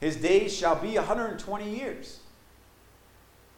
His 0.00 0.16
days 0.16 0.56
shall 0.56 0.76
be 0.76 0.94
120 0.94 1.68
years. 1.68 2.20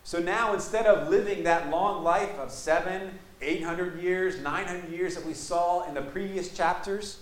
So 0.06 0.20
now, 0.20 0.54
instead 0.54 0.86
of 0.86 1.08
living 1.08 1.42
that 1.42 1.68
long 1.68 2.04
life 2.04 2.38
of 2.38 2.52
seven, 2.52 3.18
800 3.42 4.00
years, 4.00 4.38
900 4.38 4.88
years 4.88 5.16
that 5.16 5.26
we 5.26 5.34
saw 5.34 5.84
in 5.88 5.94
the 5.94 6.00
previous 6.00 6.56
chapters, 6.56 7.18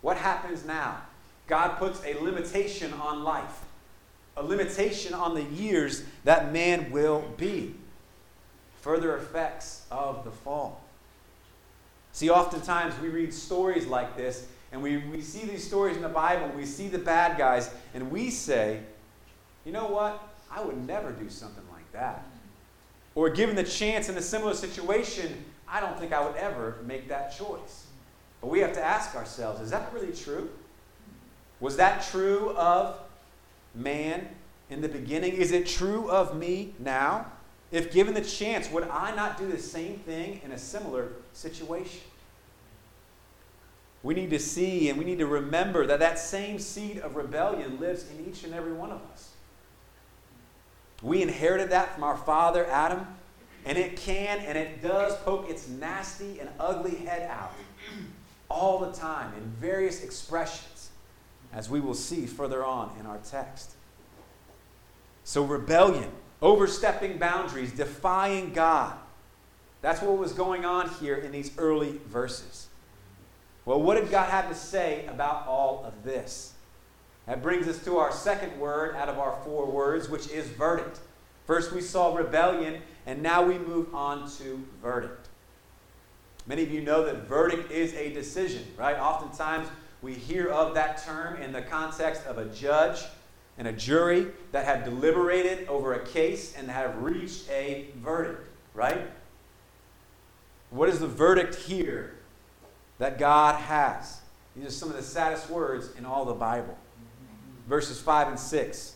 what 0.00 0.16
happens 0.16 0.64
now? 0.64 1.00
God 1.46 1.78
puts 1.78 2.04
a 2.04 2.14
limitation 2.14 2.92
on 2.94 3.22
life, 3.22 3.64
a 4.36 4.42
limitation 4.42 5.14
on 5.14 5.36
the 5.36 5.44
years 5.44 6.02
that 6.24 6.52
man 6.52 6.90
will 6.90 7.22
be. 7.36 7.76
Further 8.80 9.16
effects 9.16 9.86
of 9.88 10.24
the 10.24 10.32
fall. 10.32 10.82
See, 12.10 12.30
oftentimes 12.30 12.98
we 13.00 13.10
read 13.10 13.32
stories 13.32 13.86
like 13.86 14.16
this, 14.16 14.48
and 14.72 14.82
we, 14.82 14.96
we 14.96 15.20
see 15.20 15.46
these 15.46 15.64
stories 15.64 15.94
in 15.94 16.02
the 16.02 16.08
Bible, 16.08 16.50
we 16.56 16.66
see 16.66 16.88
the 16.88 16.98
bad 16.98 17.38
guys, 17.38 17.70
and 17.94 18.10
we 18.10 18.30
say, 18.30 18.80
you 19.64 19.70
know 19.70 19.86
what? 19.86 20.20
I 20.50 20.64
would 20.64 20.84
never 20.84 21.12
do 21.12 21.30
something 21.30 21.62
like 21.92 22.00
that. 22.00 22.24
Or 23.14 23.30
given 23.30 23.56
the 23.56 23.64
chance 23.64 24.08
in 24.08 24.16
a 24.16 24.22
similar 24.22 24.54
situation, 24.54 25.44
I 25.66 25.80
don't 25.80 25.98
think 25.98 26.12
I 26.12 26.24
would 26.24 26.36
ever 26.36 26.78
make 26.86 27.08
that 27.08 27.36
choice. 27.36 27.86
But 28.40 28.48
we 28.48 28.60
have 28.60 28.72
to 28.74 28.82
ask 28.82 29.14
ourselves 29.14 29.60
is 29.60 29.70
that 29.70 29.92
really 29.92 30.12
true? 30.12 30.50
Was 31.60 31.76
that 31.76 32.06
true 32.10 32.50
of 32.56 32.98
man 33.74 34.28
in 34.70 34.80
the 34.80 34.88
beginning? 34.88 35.32
Is 35.34 35.50
it 35.50 35.66
true 35.66 36.08
of 36.08 36.36
me 36.36 36.74
now? 36.78 37.26
If 37.70 37.92
given 37.92 38.14
the 38.14 38.22
chance, 38.22 38.70
would 38.70 38.84
I 38.84 39.14
not 39.14 39.36
do 39.36 39.46
the 39.48 39.58
same 39.58 39.98
thing 39.98 40.40
in 40.44 40.52
a 40.52 40.58
similar 40.58 41.08
situation? 41.32 42.00
We 44.02 44.14
need 44.14 44.30
to 44.30 44.38
see 44.38 44.88
and 44.88 44.98
we 44.98 45.04
need 45.04 45.18
to 45.18 45.26
remember 45.26 45.84
that 45.86 45.98
that 45.98 46.18
same 46.18 46.60
seed 46.60 46.98
of 47.00 47.16
rebellion 47.16 47.80
lives 47.80 48.06
in 48.10 48.26
each 48.26 48.44
and 48.44 48.54
every 48.54 48.72
one 48.72 48.90
of 48.90 49.00
us. 49.12 49.32
We 51.02 51.22
inherited 51.22 51.70
that 51.70 51.94
from 51.94 52.04
our 52.04 52.16
father 52.16 52.66
Adam, 52.66 53.06
and 53.64 53.78
it 53.78 53.96
can 53.96 54.38
and 54.40 54.58
it 54.58 54.82
does 54.82 55.16
poke 55.18 55.48
its 55.48 55.68
nasty 55.68 56.40
and 56.40 56.48
ugly 56.58 56.96
head 56.96 57.28
out 57.30 57.52
all 58.50 58.78
the 58.78 58.92
time 58.92 59.32
in 59.34 59.44
various 59.60 60.02
expressions, 60.02 60.90
as 61.52 61.68
we 61.68 61.80
will 61.80 61.94
see 61.94 62.26
further 62.26 62.64
on 62.64 62.96
in 62.98 63.06
our 63.06 63.18
text. 63.18 63.72
So, 65.24 65.44
rebellion, 65.44 66.10
overstepping 66.40 67.18
boundaries, 67.18 67.72
defying 67.72 68.52
God. 68.52 68.96
That's 69.82 70.00
what 70.00 70.16
was 70.16 70.32
going 70.32 70.64
on 70.64 70.88
here 71.00 71.16
in 71.16 71.30
these 71.30 71.52
early 71.58 72.00
verses. 72.06 72.68
Well, 73.64 73.82
what 73.82 74.00
did 74.00 74.10
God 74.10 74.30
have 74.30 74.48
to 74.48 74.54
say 74.54 75.04
about 75.06 75.46
all 75.46 75.84
of 75.84 76.02
this? 76.02 76.54
That 77.28 77.42
brings 77.42 77.68
us 77.68 77.84
to 77.84 77.98
our 77.98 78.10
second 78.10 78.58
word 78.58 78.96
out 78.96 79.10
of 79.10 79.18
our 79.18 79.38
four 79.44 79.66
words, 79.66 80.08
which 80.08 80.30
is 80.30 80.46
verdict. 80.48 80.98
First, 81.46 81.72
we 81.72 81.82
saw 81.82 82.16
rebellion, 82.16 82.80
and 83.04 83.22
now 83.22 83.42
we 83.42 83.58
move 83.58 83.94
on 83.94 84.30
to 84.38 84.64
verdict. 84.80 85.28
Many 86.46 86.62
of 86.62 86.70
you 86.70 86.80
know 86.80 87.04
that 87.04 87.28
verdict 87.28 87.70
is 87.70 87.92
a 87.92 88.14
decision, 88.14 88.64
right? 88.78 88.96
Oftentimes, 88.98 89.68
we 90.00 90.14
hear 90.14 90.48
of 90.48 90.72
that 90.72 91.04
term 91.04 91.42
in 91.42 91.52
the 91.52 91.60
context 91.60 92.24
of 92.24 92.38
a 92.38 92.46
judge 92.46 93.02
and 93.58 93.68
a 93.68 93.72
jury 93.74 94.28
that 94.52 94.64
have 94.64 94.84
deliberated 94.84 95.68
over 95.68 95.92
a 95.92 96.06
case 96.06 96.54
and 96.56 96.70
have 96.70 97.02
reached 97.02 97.50
a 97.50 97.88
verdict, 97.96 98.48
right? 98.72 99.06
What 100.70 100.88
is 100.88 100.98
the 100.98 101.06
verdict 101.06 101.56
here 101.56 102.14
that 102.96 103.18
God 103.18 103.56
has? 103.56 104.22
These 104.56 104.68
are 104.68 104.70
some 104.70 104.88
of 104.88 104.96
the 104.96 105.02
saddest 105.02 105.50
words 105.50 105.90
in 105.98 106.06
all 106.06 106.24
the 106.24 106.32
Bible 106.32 106.78
verses 107.68 108.00
5 108.00 108.28
and 108.28 108.38
6. 108.38 108.94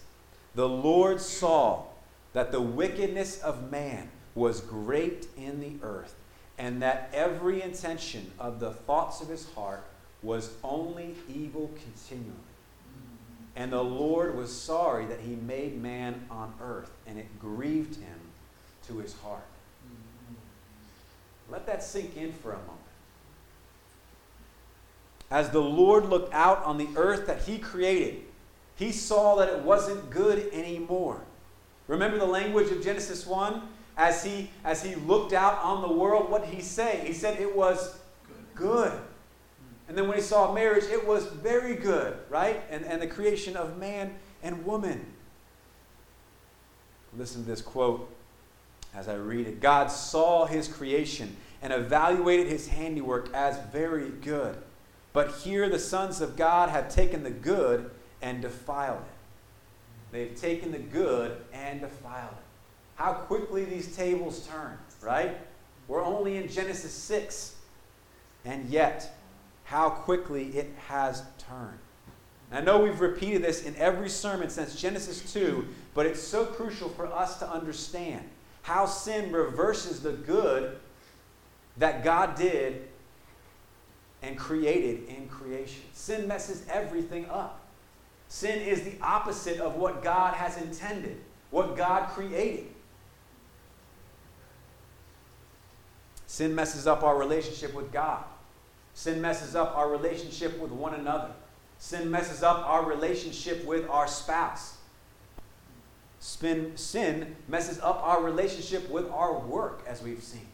The 0.55 0.69
Lord 0.69 1.21
saw 1.21 1.85
that 2.33 2.51
the 2.51 2.61
wickedness 2.61 3.39
of 3.41 3.71
man 3.71 4.11
was 4.35 4.61
great 4.61 5.29
in 5.37 5.61
the 5.61 5.75
earth, 5.83 6.15
and 6.59 6.81
that 6.83 7.11
every 7.13 7.63
intention 7.63 8.33
of 8.39 8.61
the 8.61 8.71
thoughts 8.71 9.21
of 9.21 9.29
his 9.29 9.51
heart 9.53 9.85
was 10.23 10.51
only 10.65 11.15
evil 11.29 11.71
continually. 11.85 12.39
And 13.55 13.71
the 13.71 13.85
Lord 13.85 14.35
was 14.35 14.51
sorry 14.51 15.05
that 15.07 15.21
he 15.21 15.35
made 15.35 15.81
man 15.81 16.25
on 16.31 16.55
earth, 16.63 16.91
and 17.07 17.19
it 17.19 17.39
grieved 17.39 17.97
him 17.97 18.19
to 18.87 18.99
his 18.99 19.13
heart. 19.15 19.45
Let 21.51 21.67
that 21.67 21.83
sink 21.83 22.17
in 22.17 22.33
for 22.33 22.53
a 22.53 22.57
moment. 22.57 22.79
As 25.31 25.51
the 25.51 25.61
Lord 25.61 26.07
looked 26.07 26.33
out 26.33 26.65
on 26.65 26.79
the 26.79 26.89
earth 26.97 27.27
that 27.27 27.43
he 27.43 27.59
created, 27.59 28.23
he 28.83 28.91
saw 28.91 29.37
that 29.37 29.49
it 29.49 29.61
wasn't 29.61 30.11
good 30.11 30.53
anymore. 30.53 31.21
Remember 31.87 32.19
the 32.19 32.27
language 32.27 32.73
of 32.73 32.83
Genesis 32.83 33.25
1? 33.25 33.63
As 33.97 34.25
he, 34.25 34.51
as 34.65 34.83
he 34.83 34.97
looked 34.97 35.33
out 35.33 35.63
on 35.63 35.83
the 35.83 35.93
world, 35.93 36.31
what 36.31 36.45
did 36.45 36.53
he 36.53 36.63
say? 36.63 37.03
He 37.07 37.13
said 37.13 37.39
it 37.41 37.55
was 37.55 37.97
good. 38.57 38.93
And 39.87 39.97
then 39.97 40.09
when 40.09 40.17
he 40.17 40.23
saw 40.23 40.53
marriage, 40.53 40.85
it 40.85 41.07
was 41.07 41.27
very 41.27 41.77
good, 41.77 42.17
right? 42.29 42.61
And, 42.71 42.85
and 42.85 43.01
the 43.01 43.07
creation 43.07 43.57
of 43.57 43.79
man 43.79 44.15
and 44.43 44.65
woman. 44.65 45.07
Listen 47.17 47.45
to 47.45 47.49
this 47.51 47.61
quote 47.61 48.11
as 48.95 49.07
I 49.07 49.15
read 49.15 49.47
it. 49.47 49.61
God 49.61 49.93
saw 49.93 50.47
his 50.47 50.67
creation 50.67 51.37
and 51.61 51.73
evaluated 51.73 52.49
his 52.49 52.67
handiwork 52.67 53.33
as 53.33 53.61
very 53.71 54.09
good. 54.09 54.57
But 55.13 55.31
here 55.37 55.69
the 55.69 55.79
sons 55.79 56.21
of 56.21 56.37
God 56.37 56.71
have 56.71 56.89
taken 56.89 57.23
the 57.23 57.31
good 57.31 57.91
and 58.23 58.41
defiled 58.41 59.01
it. 59.01 60.13
They've 60.13 60.35
taken 60.35 60.73
the 60.73 60.79
good 60.79 61.37
and 61.53 61.81
defiled 61.81 62.33
it. 62.33 62.45
How 62.95 63.13
quickly 63.13 63.65
these 63.65 63.97
tables 63.97 64.47
turn, 64.47 64.79
right? 65.03 65.37
We're 65.89 66.05
only 66.05 66.37
in 66.37 66.49
Genesis 66.49 66.93
6. 66.93 67.57
And 68.45 68.69
yet, 68.69 69.15
how 69.65 69.91
quickly 69.91 70.49
it 70.57 70.71
has 70.89 71.23
turned. 71.39 71.79
I 72.53 72.61
know 72.61 72.81
we've 72.81 73.01
repeated 73.01 73.43
this 73.43 73.65
in 73.65 73.75
every 73.77 74.11
sermon 74.11 74.51
since 74.51 74.79
Genesis 74.79 75.33
2, 75.33 75.67
but 75.95 76.05
it's 76.05 76.21
so 76.21 76.45
crucial 76.45 76.91
for 76.91 77.07
us 77.07 77.39
to 77.39 77.51
understand 77.51 78.29
how 78.61 78.85
sin 78.85 79.33
reverses 79.33 80.01
the 80.01 80.13
good 80.13 80.79
that 81.79 82.05
God 82.05 82.37
did 82.37 82.89
and 84.21 84.37
created 84.37 85.09
in 85.09 85.29
creation. 85.29 85.83
Sin 85.95 86.29
messes 86.29 86.65
everything 86.69 87.27
up. 87.31 87.62
Sin 88.33 88.63
is 88.63 88.81
the 88.81 88.95
opposite 89.03 89.61
of 89.61 89.77
what 89.77 90.03
God 90.03 90.33
has 90.33 90.57
intended, 90.57 91.19
what 91.51 91.77
God 91.77 92.09
created. 92.09 92.65
Sin 96.27 96.55
messes 96.55 96.87
up 96.87 97.03
our 97.03 97.19
relationship 97.19 97.75
with 97.75 97.93
God. 97.93 98.25
Sin 98.95 99.21
messes 99.21 99.55
up 99.55 99.77
our 99.77 99.91
relationship 99.91 100.59
with 100.59 100.71
one 100.71 100.95
another. 100.95 101.29
Sin 101.77 102.11
messes 102.11 102.43
up 102.43 102.67
our 102.67 102.87
relationship 102.87 103.67
with 103.67 103.87
our 103.91 104.09
spouse. 104.09 104.79
Sin, 106.19 106.73
sin 106.75 107.37
messes 107.49 107.81
up 107.81 108.03
our 108.03 108.23
relationship 108.23 108.89
with 108.89 109.11
our 109.11 109.39
work, 109.41 109.85
as 109.87 110.03
we've 110.03 110.23
seen. 110.23 110.49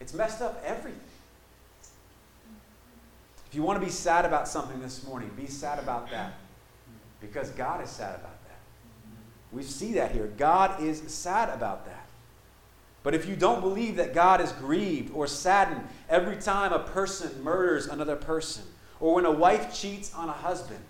It's 0.00 0.14
messed 0.14 0.40
up 0.40 0.62
everything. 0.64 1.00
If 3.46 3.54
you 3.54 3.62
want 3.62 3.78
to 3.78 3.84
be 3.84 3.92
sad 3.92 4.24
about 4.24 4.48
something 4.48 4.80
this 4.80 5.06
morning, 5.06 5.30
be 5.36 5.48
sad 5.48 5.78
about 5.78 6.10
that. 6.12 6.32
Because 7.26 7.50
God 7.50 7.82
is 7.82 7.90
sad 7.90 8.14
about 8.14 8.44
that. 8.44 8.58
We 9.52 9.62
see 9.62 9.94
that 9.94 10.12
here. 10.12 10.32
God 10.36 10.82
is 10.82 11.02
sad 11.12 11.48
about 11.48 11.86
that. 11.86 12.06
But 13.02 13.14
if 13.14 13.28
you 13.28 13.36
don't 13.36 13.60
believe 13.60 13.96
that 13.96 14.14
God 14.14 14.40
is 14.40 14.52
grieved 14.52 15.12
or 15.14 15.26
saddened 15.26 15.86
every 16.08 16.36
time 16.36 16.72
a 16.72 16.80
person 16.80 17.42
murders 17.42 17.86
another 17.86 18.16
person, 18.16 18.64
or 18.98 19.14
when 19.14 19.24
a 19.24 19.30
wife 19.30 19.74
cheats 19.74 20.12
on 20.14 20.28
a 20.28 20.32
husband, 20.32 20.80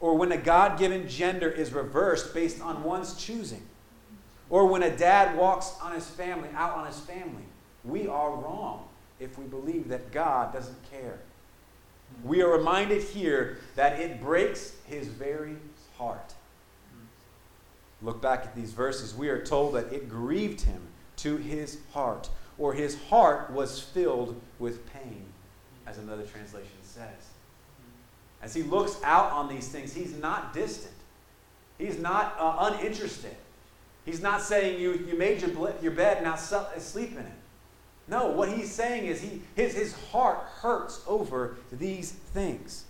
or 0.00 0.16
when 0.16 0.30
a 0.30 0.36
God 0.36 0.78
given 0.78 1.08
gender 1.08 1.50
is 1.50 1.72
reversed 1.72 2.32
based 2.32 2.60
on 2.60 2.84
one's 2.84 3.14
choosing, 3.14 3.62
or 4.50 4.66
when 4.66 4.82
a 4.82 4.96
dad 4.96 5.36
walks 5.36 5.74
on 5.82 5.92
his 5.92 6.06
family, 6.06 6.48
out 6.54 6.76
on 6.76 6.86
his 6.86 7.00
family, 7.00 7.44
we 7.84 8.06
are 8.06 8.30
wrong 8.30 8.86
if 9.18 9.36
we 9.38 9.44
believe 9.44 9.88
that 9.88 10.12
God 10.12 10.52
doesn't 10.52 10.90
care. 10.90 11.18
We 12.24 12.42
are 12.42 12.56
reminded 12.56 13.02
here 13.02 13.58
that 13.74 14.00
it 14.00 14.22
breaks 14.22 14.74
his 14.86 15.08
very 15.08 15.56
heart. 15.98 16.34
Look 18.00 18.22
back 18.22 18.44
at 18.44 18.54
these 18.54 18.72
verses. 18.72 19.14
We 19.14 19.28
are 19.28 19.42
told 19.42 19.74
that 19.74 19.92
it 19.92 20.08
grieved 20.08 20.62
him 20.62 20.80
to 21.16 21.36
his 21.36 21.78
heart, 21.92 22.30
or 22.56 22.72
his 22.72 22.96
heart 23.08 23.50
was 23.50 23.80
filled 23.80 24.40
with 24.58 24.86
pain, 24.92 25.24
as 25.86 25.98
another 25.98 26.22
translation 26.22 26.70
says. 26.82 27.30
As 28.40 28.54
he 28.54 28.62
looks 28.62 28.96
out 29.02 29.32
on 29.32 29.48
these 29.48 29.68
things, 29.68 29.92
he's 29.92 30.16
not 30.16 30.52
distant. 30.54 30.94
He's 31.76 31.98
not 31.98 32.36
uh, 32.38 32.70
uninterested. 32.72 33.34
He's 34.04 34.22
not 34.22 34.42
saying, 34.42 34.80
you, 34.80 34.92
you 35.08 35.18
made 35.18 35.42
your, 35.42 35.74
your 35.82 35.92
bed, 35.92 36.22
now 36.22 36.36
sleep 36.36 37.12
in 37.12 37.18
it. 37.18 37.32
No, 38.06 38.28
what 38.28 38.48
he's 38.48 38.72
saying 38.72 39.06
is 39.06 39.20
he, 39.20 39.42
his, 39.54 39.74
his 39.74 39.94
heart 40.10 40.38
hurts 40.60 41.02
over 41.06 41.56
these 41.70 42.12
things. 42.12 42.84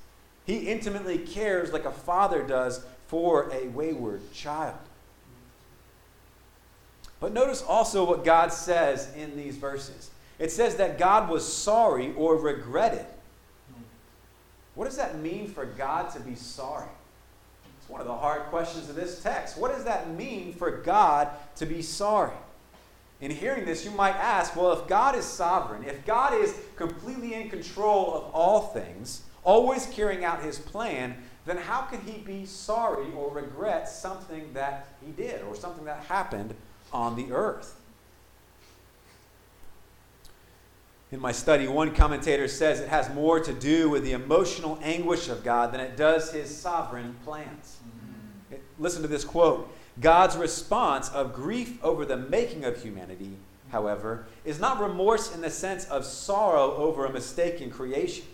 He 0.45 0.69
intimately 0.69 1.19
cares 1.19 1.73
like 1.73 1.85
a 1.85 1.91
father 1.91 2.43
does 2.43 2.85
for 3.09 3.51
a 3.53 3.69
wayward 3.69 4.33
child. 4.33 4.77
But 7.21 7.33
notice 7.33 7.63
also 7.63 8.05
what 8.05 8.25
God 8.25 8.53
says 8.53 9.13
in 9.17 9.37
these 9.37 9.57
verses. 9.57 10.11
It 10.39 10.53
says 10.53 10.77
that 10.77 10.99
God 10.99 11.29
was 11.29 11.51
sorry 11.51 12.13
or 12.15 12.37
regretted. 12.37 13.07
What 14.77 14.85
does 14.85 14.97
that 14.99 15.19
mean 15.19 15.49
for 15.49 15.65
God 15.65 16.11
to 16.13 16.21
be 16.21 16.37
sorry? 16.37 16.87
It's 17.81 17.89
one 17.89 18.01
of 18.01 18.07
the 18.07 18.17
hard 18.17 18.43
questions 18.43 18.89
of 18.89 18.95
this 18.95 19.21
text. 19.21 19.59
What 19.59 19.73
does 19.73 19.83
that 19.85 20.11
mean 20.15 20.53
for 20.53 20.71
God 20.71 21.31
to 21.57 21.67
be 21.67 21.83
sorry? 21.83 22.37
In 23.21 23.33
hearing 23.33 23.65
this, 23.65 23.85
you 23.85 23.91
might 23.91 24.15
ask 24.15 24.55
well, 24.55 24.73
if 24.73 24.87
God 24.87 25.17
is 25.17 25.25
sovereign, 25.25 25.83
if 25.83 26.07
God 26.07 26.35
is 26.35 26.55
completely 26.77 27.35
in 27.35 27.51
control 27.51 28.15
of 28.15 28.33
all 28.33 28.61
things, 28.61 29.23
always 29.43 29.87
carrying 29.87 30.25
out 30.25 30.45
his 30.45 30.59
plan, 30.59 31.17
then 31.49 31.57
how 31.57 31.83
can 31.83 32.01
he 32.03 32.19
be 32.19 32.45
sorry 32.45 33.07
or 33.17 33.31
regret 33.31 33.89
something 33.89 34.53
that 34.53 34.89
he 35.05 35.13
did 35.13 35.43
or 35.43 35.55
something 35.55 35.85
that 35.85 36.05
happened 36.05 36.55
on 36.93 37.17
the 37.17 37.33
earth. 37.33 37.75
In 41.11 41.21
my 41.21 41.33
study, 41.33 41.67
one 41.67 41.95
commentator 41.95 42.49
says 42.49 42.81
it 42.81 42.89
has 42.89 43.13
more 43.15 43.41
to 43.41 43.53
do 43.53 43.89
with 43.89 44.05
the 44.05 44.13
emotional 44.13 44.79
anguish 44.83 45.29
of 45.29 45.43
God 45.43 45.73
than 45.73 45.81
it 45.81 45.97
does 45.97 46.33
his 46.33 46.55
sovereign 46.55 47.17
plans. 47.25 47.79
Mm-hmm. 48.51 48.57
Listen 48.79 49.03
to 49.03 49.09
this 49.09 49.25
quote 49.25 49.73
God's 50.01 50.37
response 50.37 51.09
of 51.11 51.35
grief 51.35 51.83
over 51.83 52.05
the 52.05 52.17
making 52.17 52.65
of 52.65 52.83
humanity, 52.83 53.37
however, 53.71 54.27
is 54.45 54.61
not 54.61 54.81
remorse 54.81 55.35
in 55.35 55.41
the 55.41 55.51
sense 55.51 55.87
of 55.87 56.05
sorrow 56.05 56.75
over 56.75 57.07
a 57.07 57.13
mistake 57.13 57.63
in 57.63 57.71
creation. 57.71 58.27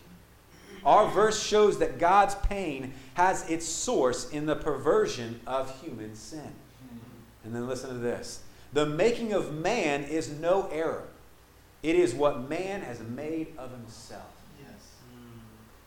Our 0.85 1.09
verse 1.09 1.43
shows 1.43 1.79
that 1.79 1.99
God's 1.99 2.35
pain 2.35 2.93
has 3.15 3.49
its 3.49 3.67
source 3.67 4.31
in 4.31 4.47
the 4.47 4.57
perversion 4.57 5.41
of 5.47 5.81
human 5.81 6.15
sin. 6.15 6.53
And 7.45 7.55
then 7.55 7.67
listen 7.67 7.91
to 7.91 7.99
this 7.99 8.43
the 8.73 8.87
making 8.87 9.33
of 9.33 9.55
man 9.55 10.05
is 10.05 10.31
no 10.31 10.69
error. 10.73 11.05
It 11.83 11.97
is 11.97 12.15
what 12.15 12.49
man 12.49 12.81
has 12.83 13.01
made 13.01 13.49
of 13.57 13.71
himself. 13.71 14.33
Yes. 14.61 14.81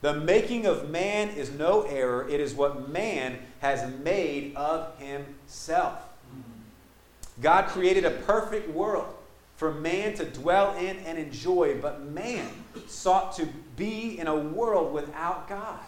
The 0.02 0.13
making 0.13 0.66
of 0.66 0.90
man 0.90 1.30
is 1.30 1.52
no 1.52 1.82
error. 1.84 2.28
It 2.30 2.40
is 2.40 2.54
what 2.54 2.90
man 2.90 3.40
has 3.60 3.92
made 4.04 4.56
of 4.56 4.98
himself. 5.00 6.04
God 7.42 7.68
created 7.68 8.06
a 8.06 8.12
perfect 8.12 8.70
world 8.70 9.13
for 9.58 9.74
man 9.74 10.13
to 10.16 10.26
dwell 10.26 10.76
in 10.78 10.98
and 11.00 11.18
enjoy, 11.18 11.80
but 11.82 12.04
man 12.06 12.48
sought 12.88 13.36
to 13.38 13.48
be 13.76 14.20
in 14.20 14.28
a 14.28 14.36
world 14.36 14.94
without 14.94 15.50
God. 15.50 15.80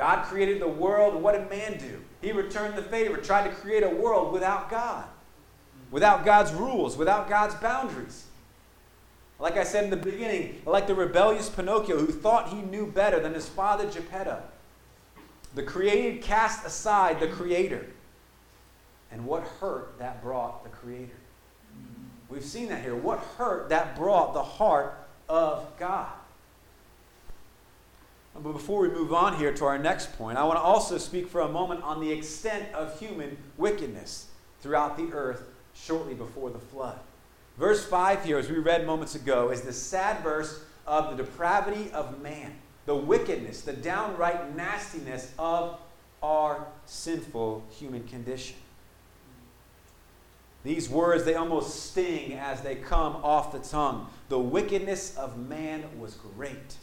God 0.00 0.24
created 0.24 0.62
the 0.62 0.68
world. 0.68 1.22
What 1.22 1.32
did 1.32 1.50
man 1.50 1.78
do? 1.78 2.00
He 2.22 2.32
returned 2.32 2.74
the 2.74 2.82
favor, 2.82 3.18
tried 3.18 3.48
to 3.48 3.54
create 3.54 3.82
a 3.82 3.88
world 3.90 4.32
without 4.32 4.70
God 4.70 5.04
without 5.90 6.24
God's 6.24 6.52
rules, 6.52 6.96
without 6.96 7.28
God's 7.28 7.54
boundaries. 7.56 8.26
Like 9.38 9.56
I 9.56 9.64
said 9.64 9.84
in 9.84 9.90
the 9.90 9.96
beginning, 9.96 10.60
like 10.66 10.86
the 10.86 10.94
rebellious 10.94 11.48
Pinocchio 11.48 11.98
who 11.98 12.06
thought 12.06 12.50
he 12.50 12.60
knew 12.60 12.86
better 12.86 13.20
than 13.20 13.34
his 13.34 13.48
father 13.48 13.90
Geppetto. 13.90 14.42
The 15.54 15.62
created 15.62 16.22
cast 16.22 16.64
aside 16.64 17.18
the 17.18 17.28
creator. 17.28 17.86
And 19.10 19.26
what 19.26 19.42
hurt 19.42 19.98
that 19.98 20.22
brought 20.22 20.62
the 20.62 20.70
creator. 20.70 21.16
We've 22.28 22.44
seen 22.44 22.68
that 22.68 22.82
here. 22.82 22.94
What 22.94 23.18
hurt 23.38 23.70
that 23.70 23.96
brought 23.96 24.34
the 24.34 24.42
heart 24.42 24.94
of 25.28 25.66
God. 25.78 26.12
But 28.42 28.52
before 28.52 28.80
we 28.80 28.88
move 28.88 29.12
on 29.12 29.36
here 29.36 29.52
to 29.52 29.64
our 29.66 29.78
next 29.78 30.16
point, 30.16 30.38
I 30.38 30.44
want 30.44 30.58
to 30.58 30.62
also 30.62 30.96
speak 30.96 31.28
for 31.28 31.42
a 31.42 31.48
moment 31.48 31.82
on 31.82 32.00
the 32.00 32.10
extent 32.10 32.72
of 32.74 32.98
human 32.98 33.36
wickedness 33.58 34.28
throughout 34.62 34.96
the 34.96 35.12
earth 35.12 35.44
shortly 35.74 36.14
before 36.14 36.50
the 36.50 36.58
flood. 36.58 36.98
Verse 37.58 37.84
5 37.84 38.24
here, 38.24 38.38
as 38.38 38.48
we 38.48 38.58
read 38.58 38.86
moments 38.86 39.14
ago, 39.14 39.50
is 39.50 39.60
the 39.60 39.72
sad 39.72 40.22
verse 40.22 40.62
of 40.86 41.10
the 41.10 41.22
depravity 41.22 41.90
of 41.92 42.22
man, 42.22 42.54
the 42.86 42.96
wickedness, 42.96 43.60
the 43.60 43.74
downright 43.74 44.56
nastiness 44.56 45.32
of 45.38 45.78
our 46.22 46.66
sinful 46.86 47.62
human 47.70 48.04
condition. 48.04 48.56
These 50.64 50.88
words, 50.88 51.24
they 51.24 51.34
almost 51.34 51.90
sting 51.90 52.34
as 52.34 52.62
they 52.62 52.76
come 52.76 53.16
off 53.16 53.52
the 53.52 53.58
tongue. 53.58 54.08
The 54.28 54.38
wickedness 54.38 55.16
of 55.16 55.36
man 55.38 55.84
was 55.98 56.14
great. 56.14 56.76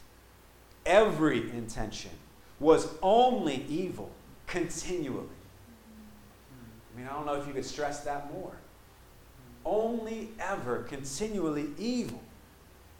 Every 0.88 1.52
intention 1.52 2.12
was 2.60 2.88
only 3.04 3.64
evil 3.70 4.10
continually. 4.48 5.28
I 6.96 6.98
mean, 6.98 7.08
I 7.08 7.14
don't 7.14 7.28
know 7.28 7.36
if 7.36 7.46
you 7.46 7.54
could 7.54 7.66
stress 7.66 8.00
that 8.06 8.34
more 8.34 8.54
only 9.68 10.30
ever 10.40 10.84
continually 10.84 11.68
evil. 11.78 12.22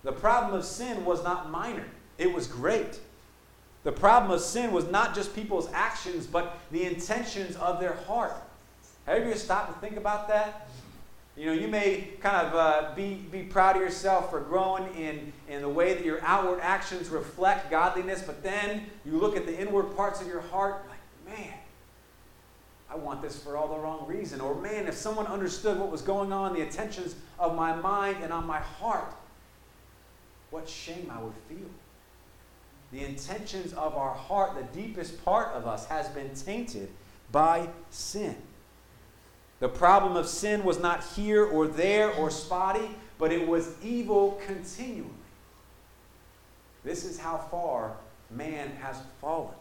The 0.04 0.12
problem 0.12 0.54
of 0.54 0.66
sin 0.66 1.06
was 1.06 1.24
not 1.24 1.50
minor, 1.50 1.86
it 2.18 2.32
was 2.32 2.46
great. 2.46 3.00
The 3.84 3.92
problem 3.92 4.32
of 4.32 4.42
sin 4.42 4.72
was 4.74 4.90
not 4.92 5.16
just 5.16 5.34
people's 5.34 5.70
actions, 5.72 6.28
but 6.28 6.60
the 6.72 6.84
intentions 6.84 7.56
of 7.56 7.80
their 7.80 7.94
heart. 7.94 8.36
Have 9.06 9.20
you 9.20 9.30
ever 9.30 9.40
stopped 9.40 9.74
to 9.74 9.80
think 9.80 9.98
about 9.98 10.28
that? 10.28 10.68
You 11.38 11.46
know, 11.46 11.54
you 11.54 11.68
may 11.68 12.10
kind 12.20 12.48
of 12.48 12.56
uh, 12.56 12.96
be, 12.96 13.14
be 13.32 13.44
proud 13.44 13.76
of 13.76 13.82
yourself 13.84 14.32
for 14.32 14.40
growing 14.40 14.92
in, 14.96 15.32
in 15.48 15.62
the 15.62 15.70
way 15.70 15.94
that 15.94 16.04
your 16.04 16.20
outward 16.24 16.60
actions 16.62 17.10
reflect 17.10 17.70
godliness, 17.70 18.24
but 18.24 18.42
then 18.42 18.88
you 19.06 19.20
look 19.20 19.38
at 19.38 19.46
the 19.46 19.56
inward 19.56 19.96
parts 19.96 20.20
of 20.20 20.26
your 20.26 20.42
heart, 20.42 20.84
like, 20.90 21.38
man, 21.38 21.54
I 22.90 22.96
want 22.96 23.22
this 23.22 23.38
for 23.38 23.56
all 23.56 23.68
the 23.68 23.78
wrong 23.78 24.08
reason. 24.08 24.42
Or, 24.42 24.56
man, 24.56 24.88
if 24.88 24.96
someone 24.96 25.28
understood 25.28 25.78
what 25.78 25.92
was 25.92 26.02
going 26.02 26.34
on, 26.34 26.54
the 26.54 26.62
intentions 26.62 27.16
of 27.38 27.56
my 27.56 27.76
mind 27.76 28.24
and 28.24 28.34
on 28.34 28.48
my 28.48 28.60
heart, 28.60 29.14
what 30.50 30.68
shame 30.68 31.12
I 31.16 31.22
would 31.22 31.36
feel. 31.48 31.70
The 32.92 33.06
intentions 33.06 33.74
of 33.74 33.96
our 33.96 34.14
heart, 34.14 34.56
the 34.56 34.82
deepest 34.82 35.24
part 35.24 35.54
of 35.54 35.68
us, 35.68 35.86
has 35.86 36.08
been 36.10 36.34
tainted 36.34 36.90
by 37.32 37.70
sin. 37.92 38.36
The 39.60 39.70
problem 39.70 40.16
of 40.16 40.28
sin 40.28 40.64
was 40.64 40.80
not 40.80 41.04
here 41.16 41.44
or 41.44 41.68
there 41.68 42.12
or 42.14 42.30
spotty, 42.30 42.90
but 43.18 43.32
it 43.32 43.48
was 43.48 43.74
evil 43.84 44.40
continually. 44.46 45.10
This 46.84 47.04
is 47.04 47.20
how 47.20 47.38
far 47.50 47.98
man 48.30 48.70
has 48.82 48.98
fallen. 49.20 49.56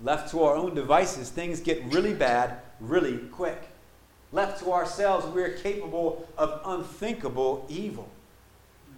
Left 0.00 0.30
to 0.30 0.42
our 0.44 0.54
own 0.54 0.74
devices, 0.74 1.30
things 1.30 1.60
get 1.60 1.82
really 1.84 2.14
bad 2.14 2.58
really 2.80 3.18
quick. 3.18 3.60
Left 4.32 4.60
to 4.60 4.72
ourselves, 4.72 5.26
we 5.26 5.42
are 5.42 5.50
capable 5.58 6.26
of 6.36 6.60
unthinkable 6.64 7.66
evil 7.68 8.08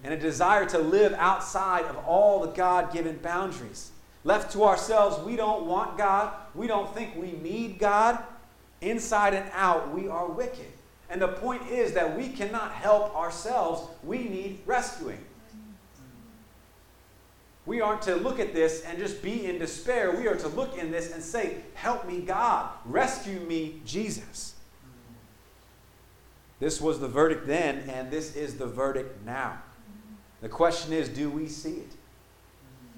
and 0.02 0.14
a 0.14 0.18
desire 0.18 0.66
to 0.66 0.78
live 0.78 1.12
outside 1.14 1.84
of 1.86 1.96
all 2.06 2.40
the 2.40 2.52
God 2.52 2.92
given 2.92 3.16
boundaries. 3.16 3.90
Left 4.22 4.52
to 4.52 4.64
ourselves, 4.64 5.18
we 5.24 5.36
don't 5.36 5.66
want 5.66 5.98
God. 5.98 6.32
We 6.54 6.66
don't 6.66 6.94
think 6.94 7.16
we 7.16 7.32
need 7.32 7.78
God. 7.78 8.22
Inside 8.84 9.32
and 9.32 9.50
out, 9.54 9.94
we 9.94 10.08
are 10.08 10.26
wicked. 10.26 10.66
And 11.08 11.20
the 11.20 11.28
point 11.28 11.66
is 11.68 11.94
that 11.94 12.16
we 12.16 12.28
cannot 12.28 12.72
help 12.72 13.16
ourselves. 13.16 13.82
We 14.02 14.18
need 14.18 14.60
rescuing. 14.66 15.24
We 17.64 17.80
aren't 17.80 18.02
to 18.02 18.16
look 18.16 18.38
at 18.38 18.52
this 18.52 18.82
and 18.82 18.98
just 18.98 19.22
be 19.22 19.46
in 19.46 19.58
despair. 19.58 20.14
We 20.14 20.28
are 20.28 20.36
to 20.36 20.48
look 20.48 20.76
in 20.76 20.90
this 20.90 21.12
and 21.12 21.22
say, 21.22 21.56
Help 21.74 22.06
me, 22.06 22.20
God. 22.20 22.68
Rescue 22.84 23.40
me, 23.40 23.80
Jesus. 23.86 24.54
This 26.60 26.78
was 26.78 27.00
the 27.00 27.08
verdict 27.08 27.46
then, 27.46 27.88
and 27.88 28.10
this 28.10 28.36
is 28.36 28.58
the 28.58 28.66
verdict 28.66 29.24
now. 29.24 29.62
The 30.42 30.48
question 30.50 30.92
is 30.92 31.08
do 31.08 31.30
we 31.30 31.48
see 31.48 31.76
it? 31.76 31.92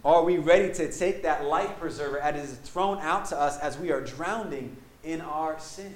Are 0.05 0.25
we 0.25 0.39
ready 0.39 0.73
to 0.75 0.93
take 0.93 1.23
that 1.23 1.45
life 1.45 1.79
preserver 1.79 2.19
as 2.19 2.35
it 2.35 2.39
is 2.41 2.59
thrown 2.59 2.99
out 2.99 3.27
to 3.27 3.39
us 3.39 3.59
as 3.61 3.79
we 3.79 3.93
are 3.93 4.01
drowning 4.01 4.77
in 5.07 5.21
our 5.23 5.59
sin? 5.59 5.95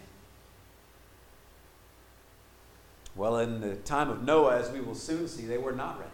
Well, 3.16 3.38
in 3.38 3.60
the 3.60 3.74
time 3.76 4.08
of 4.08 4.22
Noah, 4.22 4.56
as 4.56 4.70
we 4.70 4.80
will 4.80 4.94
soon 4.94 5.28
see, 5.28 5.44
they 5.44 5.58
were 5.58 5.72
not 5.72 5.98
ready. 5.98 6.10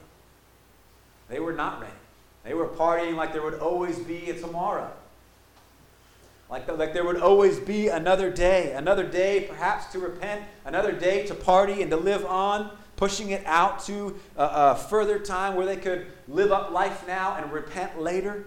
They 1.29 1.39
were 1.39 1.53
not 1.53 1.81
ready. 1.81 1.93
They 2.43 2.55
were 2.55 2.69
partying 2.69 3.15
like 3.15 3.33
there 3.33 3.43
would 3.43 3.61
always 3.61 3.99
be 3.99 4.31
a 4.31 4.41
tomorrow. 4.41 4.91
Like, 6.49 6.67
the, 6.67 6.73
like 6.73 6.95
there 6.95 7.05
would 7.05 7.21
always 7.21 7.59
be 7.59 7.89
another 7.89 8.31
day, 8.31 8.73
another 8.73 9.05
day 9.05 9.47
perhaps 9.49 9.93
to 9.93 9.99
repent, 9.99 10.43
another 10.65 10.93
day 10.93 11.27
to 11.27 11.35
party 11.35 11.83
and 11.83 11.91
to 11.91 11.97
live 11.97 12.25
on 12.25 12.71
pushing 12.97 13.31
it 13.31 13.45
out 13.45 13.85
to 13.85 14.19
a, 14.37 14.45
a 14.45 14.75
further 14.75 15.19
time 15.19 15.55
where 15.55 15.67
they 15.67 15.77
could 15.77 16.07
live 16.29 16.51
up 16.51 16.71
life 16.71 17.07
now 17.07 17.37
and 17.37 17.53
repent 17.53 18.01
later. 18.01 18.47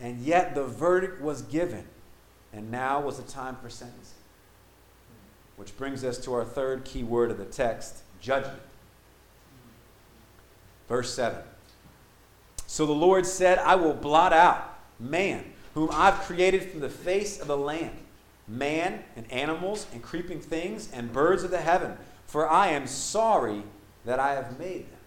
And 0.00 0.20
yet 0.20 0.54
the 0.54 0.64
verdict 0.64 1.20
was 1.20 1.42
given, 1.42 1.84
and 2.52 2.70
now 2.70 3.00
was 3.00 3.16
the 3.16 3.30
time 3.30 3.56
for 3.56 3.68
sentencing. 3.68 4.14
Which 5.56 5.76
brings 5.76 6.04
us 6.04 6.18
to 6.18 6.34
our 6.34 6.44
third 6.44 6.84
key 6.84 7.02
word 7.02 7.30
of 7.30 7.38
the 7.38 7.44
text 7.44 8.02
judgment. 8.20 8.62
Verse 10.88 11.12
7. 11.14 11.40
So 12.66 12.86
the 12.86 12.92
Lord 12.92 13.26
said, 13.26 13.58
I 13.58 13.74
will 13.74 13.94
blot 13.94 14.32
out 14.32 14.78
man, 15.00 15.44
whom 15.74 15.90
I've 15.92 16.20
created 16.20 16.62
from 16.70 16.80
the 16.80 16.88
face 16.88 17.40
of 17.40 17.48
the 17.48 17.56
land 17.56 17.96
man 18.48 19.04
and 19.14 19.30
animals 19.30 19.86
and 19.92 20.02
creeping 20.02 20.40
things 20.40 20.90
and 20.92 21.12
birds 21.12 21.42
of 21.42 21.50
the 21.50 21.60
heaven, 21.60 21.96
for 22.26 22.48
I 22.48 22.68
am 22.68 22.86
sorry 22.86 23.62
that 24.04 24.18
I 24.18 24.32
have 24.32 24.58
made 24.58 24.90
them. 24.90 24.97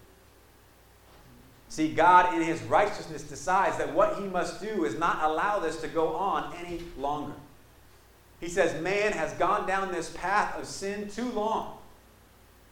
See, 1.72 1.94
God, 1.94 2.34
in 2.34 2.42
his 2.42 2.60
righteousness, 2.64 3.22
decides 3.22 3.78
that 3.78 3.94
what 3.94 4.18
he 4.18 4.24
must 4.24 4.60
do 4.60 4.84
is 4.84 4.98
not 4.98 5.22
allow 5.22 5.58
this 5.58 5.80
to 5.80 5.88
go 5.88 6.08
on 6.08 6.52
any 6.62 6.82
longer. 6.98 7.32
He 8.40 8.48
says, 8.48 8.78
Man 8.82 9.12
has 9.12 9.32
gone 9.32 9.66
down 9.66 9.90
this 9.90 10.10
path 10.10 10.58
of 10.58 10.66
sin 10.66 11.08
too 11.08 11.30
long, 11.30 11.78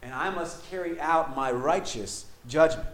and 0.03 0.13
I 0.13 0.29
must 0.29 0.69
carry 0.69 0.99
out 0.99 1.35
my 1.35 1.51
righteous 1.51 2.27
judgment. 2.47 2.87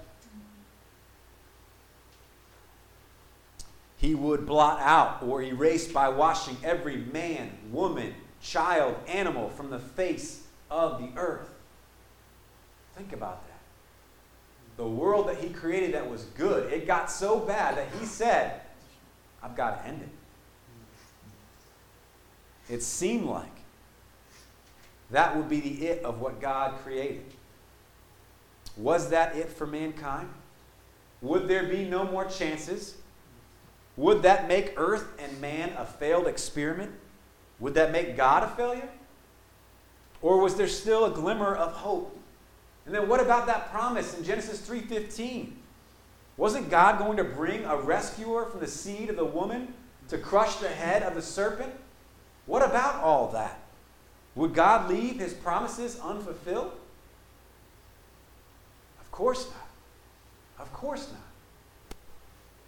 he 3.97 4.13
would 4.13 4.45
blot 4.45 4.79
out 4.79 5.23
or 5.23 5.41
erase 5.41 5.91
by 5.91 6.07
washing 6.07 6.55
every 6.63 6.97
man, 6.97 7.51
woman, 7.71 8.13
child, 8.41 8.95
animal 9.07 9.49
from 9.49 9.71
the 9.71 9.79
face 9.79 10.43
of 10.69 11.01
the 11.01 11.09
earth. 11.19 11.49
Think 12.95 13.11
about 13.11 13.45
that. 13.46 13.46
The 14.77 14.87
world 14.87 15.27
that 15.27 15.37
he 15.37 15.49
created 15.49 15.93
that 15.95 16.09
was 16.09 16.23
good, 16.37 16.71
it 16.71 16.87
got 16.87 17.11
so 17.11 17.39
bad 17.39 17.77
that 17.77 17.87
he 17.99 18.05
said, 18.05 18.61
I've 19.41 19.55
got 19.55 19.81
to 19.81 19.87
end 19.87 20.01
it. 20.03 20.09
It 22.73 22.83
seemed 22.83 23.25
like 23.25 23.45
that 25.11 25.35
would 25.35 25.49
be 25.49 25.59
the 25.59 25.87
it 25.87 26.03
of 26.03 26.19
what 26.19 26.39
God 26.39 26.75
created. 26.83 27.25
Was 28.75 29.09
that 29.09 29.35
it 29.35 29.49
for 29.49 29.65
mankind? 29.65 30.29
Would 31.21 31.47
there 31.47 31.63
be 31.63 31.85
no 31.85 32.03
more 32.03 32.25
chances? 32.25 32.97
Would 33.95 34.21
that 34.21 34.47
make 34.47 34.73
earth 34.77 35.07
and 35.17 35.41
man 35.41 35.71
a 35.77 35.85
failed 35.85 36.27
experiment? 36.27 36.91
Would 37.59 37.73
that 37.73 37.91
make 37.91 38.15
God 38.15 38.43
a 38.43 38.47
failure? 38.47 38.89
Or 40.21 40.39
was 40.39 40.55
there 40.55 40.67
still 40.67 41.05
a 41.05 41.11
glimmer 41.11 41.55
of 41.55 41.71
hope? 41.73 42.16
And 42.87 42.95
then 42.95 43.09
what 43.09 43.19
about 43.19 43.45
that 43.47 43.69
promise 43.69 44.17
in 44.17 44.23
Genesis 44.23 44.61
3:15? 44.61 45.51
Wasn't 46.37 46.69
God 46.69 46.97
going 46.97 47.17
to 47.17 47.23
bring 47.23 47.65
a 47.65 47.75
rescuer 47.75 48.45
from 48.45 48.61
the 48.61 48.67
seed 48.67 49.09
of 49.09 49.17
the 49.17 49.25
woman 49.25 49.73
to 50.07 50.17
crush 50.17 50.55
the 50.55 50.69
head 50.69 51.03
of 51.03 51.13
the 51.13 51.21
serpent? 51.21 51.73
What 52.45 52.63
about 52.63 53.03
all 53.03 53.27
that? 53.29 53.59
Would 54.35 54.53
God 54.53 54.89
leave 54.89 55.19
his 55.19 55.33
promises 55.33 55.99
unfulfilled? 55.99 56.71
Of 59.01 59.11
course 59.11 59.49
not. 59.49 59.67
Of 60.59 60.71
course 60.71 61.09
not. 61.11 61.21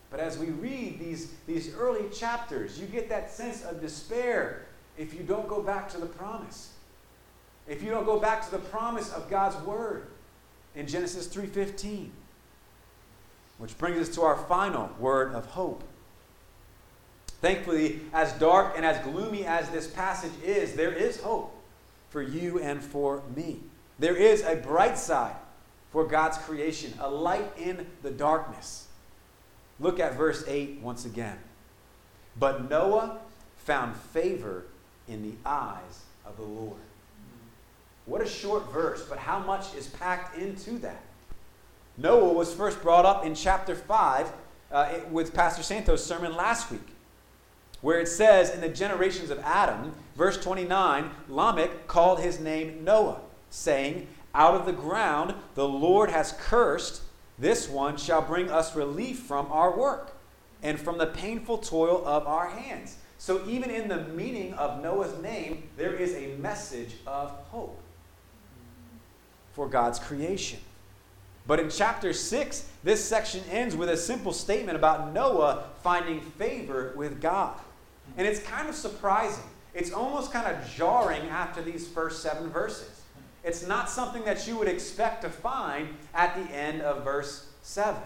But 0.09 0.19
as 0.19 0.37
we 0.37 0.47
read 0.47 0.99
these, 0.99 1.31
these 1.47 1.73
early 1.75 2.09
chapters, 2.09 2.77
you 2.77 2.87
get 2.87 3.07
that 3.07 3.31
sense 3.31 3.63
of 3.63 3.79
despair 3.79 4.65
if 4.97 5.13
you 5.13 5.23
don't 5.23 5.47
go 5.47 5.61
back 5.61 5.87
to 5.89 5.97
the 5.97 6.07
promise. 6.07 6.73
If 7.69 7.83
you 7.83 7.91
don't 7.91 8.05
go 8.05 8.19
back 8.19 8.43
to 8.43 8.51
the 8.51 8.57
promise 8.57 9.13
of 9.13 9.29
God's 9.29 9.55
word 9.65 10.07
in 10.75 10.87
Genesis 10.87 11.27
3:15. 11.27 12.11
Which 13.57 13.77
brings 13.77 14.09
us 14.09 14.15
to 14.15 14.21
our 14.23 14.37
final 14.37 14.89
word 14.99 15.33
of 15.33 15.45
hope. 15.47 15.83
Thankfully, 17.41 18.01
as 18.13 18.33
dark 18.33 18.73
and 18.75 18.85
as 18.85 19.03
gloomy 19.05 19.45
as 19.45 19.69
this 19.69 19.87
passage 19.87 20.31
is, 20.43 20.73
there 20.75 20.91
is 20.91 21.21
hope 21.21 21.55
for 22.09 22.21
you 22.21 22.59
and 22.59 22.83
for 22.83 23.21
me. 23.35 23.61
There 23.97 24.15
is 24.15 24.43
a 24.43 24.55
bright 24.55 24.97
side 24.97 25.35
for 25.91 26.05
God's 26.05 26.37
creation, 26.37 26.93
a 26.99 27.09
light 27.09 27.51
in 27.57 27.87
the 28.01 28.11
darkness. 28.11 28.87
Look 29.79 29.99
at 29.99 30.15
verse 30.15 30.43
8 30.47 30.79
once 30.81 31.05
again. 31.05 31.39
But 32.37 32.69
Noah 32.69 33.19
found 33.57 33.95
favor 33.95 34.65
in 35.07 35.21
the 35.21 35.37
eyes 35.45 36.03
of 36.25 36.37
the 36.37 36.43
Lord. 36.43 36.79
What 38.09 38.21
a 38.21 38.27
short 38.27 38.73
verse, 38.73 39.05
but 39.07 39.19
how 39.19 39.37
much 39.37 39.75
is 39.75 39.85
packed 39.85 40.35
into 40.35 40.79
that? 40.79 41.03
Noah 41.95 42.33
was 42.33 42.51
first 42.51 42.81
brought 42.81 43.05
up 43.05 43.23
in 43.23 43.35
chapter 43.35 43.75
5 43.75 44.31
uh, 44.71 44.93
with 45.11 45.31
Pastor 45.31 45.61
Santos' 45.61 46.03
sermon 46.03 46.35
last 46.35 46.71
week, 46.71 46.95
where 47.81 47.99
it 47.99 48.07
says, 48.07 48.49
In 48.49 48.61
the 48.61 48.69
generations 48.69 49.29
of 49.29 49.37
Adam, 49.39 49.93
verse 50.15 50.41
29, 50.43 51.11
Lamech 51.27 51.85
called 51.85 52.19
his 52.19 52.39
name 52.39 52.83
Noah, 52.83 53.21
saying, 53.51 54.07
Out 54.33 54.55
of 54.55 54.65
the 54.65 54.73
ground 54.73 55.35
the 55.53 55.67
Lord 55.69 56.09
has 56.09 56.31
cursed 56.39 57.03
this 57.37 57.69
one 57.69 57.95
shall 57.95 58.23
bring 58.23 58.49
us 58.49 58.75
relief 58.75 59.19
from 59.19 59.51
our 59.51 59.77
work 59.77 60.17
and 60.63 60.79
from 60.79 60.97
the 60.97 61.05
painful 61.05 61.59
toil 61.59 62.03
of 62.07 62.25
our 62.25 62.49
hands. 62.49 62.97
So, 63.19 63.47
even 63.47 63.69
in 63.69 63.87
the 63.87 64.05
meaning 64.05 64.53
of 64.55 64.81
Noah's 64.81 65.21
name, 65.21 65.69
there 65.77 65.93
is 65.93 66.15
a 66.15 66.35
message 66.37 66.95
of 67.05 67.29
hope 67.51 67.79
for 69.53 69.67
God's 69.67 69.99
creation. 69.99 70.59
But 71.47 71.59
in 71.59 71.69
chapter 71.69 72.13
6, 72.13 72.69
this 72.83 73.03
section 73.03 73.41
ends 73.51 73.75
with 73.75 73.89
a 73.89 73.97
simple 73.97 74.33
statement 74.33 74.77
about 74.77 75.13
Noah 75.13 75.63
finding 75.81 76.21
favor 76.21 76.93
with 76.95 77.21
God. 77.21 77.57
And 78.17 78.27
it's 78.27 78.41
kind 78.41 78.69
of 78.69 78.75
surprising. 78.75 79.43
It's 79.73 79.91
almost 79.91 80.31
kind 80.31 80.47
of 80.47 80.69
jarring 80.69 81.23
after 81.29 81.61
these 81.61 81.87
first 81.87 82.21
seven 82.21 82.49
verses. 82.49 83.01
It's 83.43 83.65
not 83.65 83.89
something 83.89 84.25
that 84.25 84.47
you 84.47 84.57
would 84.57 84.67
expect 84.67 85.21
to 85.23 85.29
find 85.29 85.89
at 86.13 86.35
the 86.35 86.53
end 86.55 86.81
of 86.81 87.03
verse 87.03 87.47
7. 87.63 87.99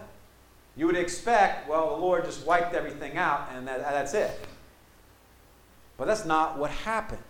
You 0.76 0.86
would 0.86 0.96
expect, 0.96 1.68
well, 1.68 1.96
the 1.96 2.02
Lord 2.02 2.24
just 2.24 2.46
wiped 2.46 2.74
everything 2.74 3.16
out 3.16 3.50
and 3.52 3.66
that, 3.68 3.80
that's 3.80 4.14
it. 4.14 4.46
But 5.96 6.06
that's 6.06 6.24
not 6.24 6.58
what 6.58 6.70
happened. 6.70 7.22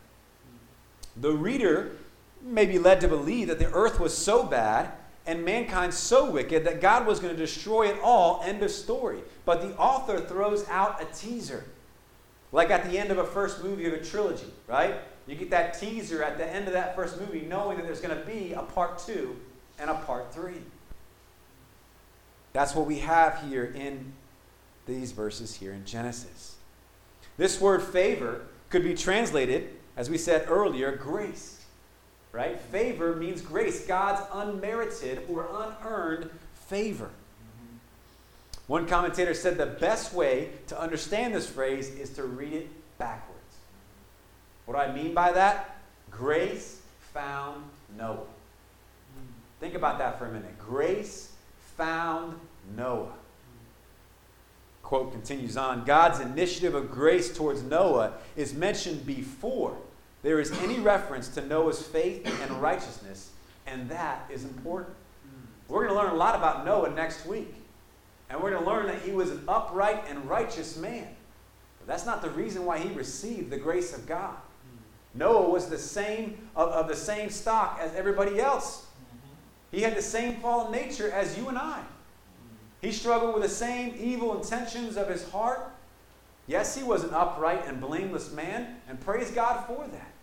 The 1.16 1.32
reader 1.32 1.96
may 2.44 2.66
be 2.66 2.78
led 2.78 3.00
to 3.00 3.08
believe 3.08 3.48
that 3.48 3.58
the 3.58 3.72
earth 3.72 3.98
was 3.98 4.16
so 4.16 4.44
bad 4.44 4.92
and 5.26 5.44
mankind 5.44 5.94
so 5.94 6.30
wicked 6.30 6.64
that 6.64 6.80
God 6.80 7.06
was 7.06 7.18
going 7.18 7.34
to 7.34 7.40
destroy 7.40 7.88
it 7.88 7.98
all. 8.02 8.42
End 8.44 8.62
of 8.62 8.70
story. 8.70 9.20
But 9.44 9.62
the 9.62 9.74
author 9.76 10.20
throws 10.20 10.68
out 10.68 11.02
a 11.02 11.06
teaser. 11.06 11.64
Like 12.52 12.70
at 12.70 12.88
the 12.90 12.98
end 12.98 13.10
of 13.10 13.18
a 13.18 13.24
first 13.24 13.64
movie 13.64 13.86
of 13.86 13.94
a 13.94 14.04
trilogy, 14.04 14.52
right? 14.68 14.96
You 15.26 15.34
get 15.34 15.50
that 15.50 15.80
teaser 15.80 16.22
at 16.22 16.36
the 16.36 16.46
end 16.46 16.66
of 16.66 16.74
that 16.74 16.94
first 16.94 17.18
movie, 17.18 17.40
knowing 17.40 17.78
that 17.78 17.86
there's 17.86 18.00
going 18.00 18.16
to 18.16 18.26
be 18.26 18.52
a 18.52 18.62
part 18.62 18.98
two 18.98 19.36
and 19.78 19.88
a 19.88 19.94
part 19.94 20.32
three. 20.32 20.60
That's 22.52 22.74
what 22.74 22.86
we 22.86 22.98
have 23.00 23.42
here 23.48 23.72
in 23.74 24.12
these 24.86 25.12
verses 25.12 25.56
here 25.56 25.72
in 25.72 25.84
Genesis. 25.84 26.56
This 27.36 27.60
word 27.60 27.82
favor 27.82 28.42
could 28.68 28.84
be 28.84 28.94
translated, 28.94 29.70
as 29.96 30.10
we 30.10 30.18
said 30.18 30.46
earlier, 30.48 30.94
grace. 30.94 31.63
Right? 32.34 32.60
Favor 32.60 33.14
means 33.14 33.40
grace, 33.40 33.86
God's 33.86 34.20
unmerited 34.32 35.22
or 35.28 35.48
unearned 35.54 36.30
favor. 36.66 37.10
One 38.66 38.88
commentator 38.88 39.34
said 39.34 39.56
the 39.56 39.66
best 39.66 40.12
way 40.12 40.50
to 40.66 40.80
understand 40.80 41.32
this 41.32 41.48
phrase 41.48 41.90
is 41.90 42.10
to 42.14 42.24
read 42.24 42.52
it 42.52 42.98
backwards. 42.98 43.38
What 44.64 44.74
do 44.74 44.80
I 44.80 44.92
mean 44.92 45.14
by 45.14 45.30
that? 45.30 45.76
Grace 46.10 46.80
found 47.12 47.62
Noah. 47.96 48.26
Think 49.60 49.74
about 49.74 49.98
that 49.98 50.18
for 50.18 50.26
a 50.26 50.32
minute. 50.32 50.58
Grace 50.58 51.30
found 51.76 52.36
Noah. 52.76 53.12
Quote 54.82 55.12
continues 55.12 55.56
on 55.56 55.84
God's 55.84 56.18
initiative 56.18 56.74
of 56.74 56.90
grace 56.90 57.32
towards 57.32 57.62
Noah 57.62 58.14
is 58.34 58.54
mentioned 58.54 59.06
before 59.06 59.76
there 60.24 60.40
is 60.40 60.50
any 60.62 60.80
reference 60.80 61.28
to 61.28 61.46
Noah's 61.46 61.82
faith 61.82 62.26
and 62.42 62.50
righteousness, 62.62 63.30
and 63.66 63.90
that 63.90 64.24
is 64.30 64.44
important. 64.44 64.96
We're 65.68 65.86
going 65.86 65.94
to 65.94 66.02
learn 66.02 66.14
a 66.14 66.18
lot 66.18 66.34
about 66.34 66.64
Noah 66.64 66.90
next 66.90 67.26
week, 67.26 67.54
and 68.30 68.42
we're 68.42 68.50
going 68.50 68.64
to 68.64 68.68
learn 68.70 68.86
that 68.86 69.02
he 69.02 69.12
was 69.12 69.30
an 69.30 69.44
upright 69.46 70.02
and 70.08 70.26
righteous 70.26 70.78
man. 70.78 71.08
But 71.78 71.88
that's 71.88 72.06
not 72.06 72.22
the 72.22 72.30
reason 72.30 72.64
why 72.64 72.78
he 72.78 72.88
received 72.94 73.50
the 73.50 73.58
grace 73.58 73.94
of 73.94 74.06
God. 74.06 74.34
Noah 75.12 75.50
was 75.50 75.68
the 75.68 75.78
same 75.78 76.38
of, 76.56 76.70
of 76.70 76.88
the 76.88 76.96
same 76.96 77.28
stock 77.28 77.78
as 77.78 77.94
everybody 77.94 78.40
else. 78.40 78.86
He 79.70 79.82
had 79.82 79.94
the 79.94 80.02
same 80.02 80.36
fallen 80.36 80.72
nature 80.72 81.10
as 81.10 81.36
you 81.36 81.50
and 81.50 81.58
I. 81.58 81.82
He 82.80 82.92
struggled 82.92 83.34
with 83.34 83.42
the 83.42 83.48
same 83.50 83.94
evil 83.98 84.34
intentions 84.40 84.96
of 84.96 85.06
his 85.06 85.28
heart. 85.30 85.70
Yes, 86.46 86.74
he 86.74 86.82
was 86.82 87.04
an 87.04 87.12
upright 87.12 87.66
and 87.66 87.78
blameless 87.78 88.32
man, 88.32 88.76
and 88.88 88.98
praise 88.98 89.30
God 89.30 89.66
for 89.66 89.86
that. 89.92 90.13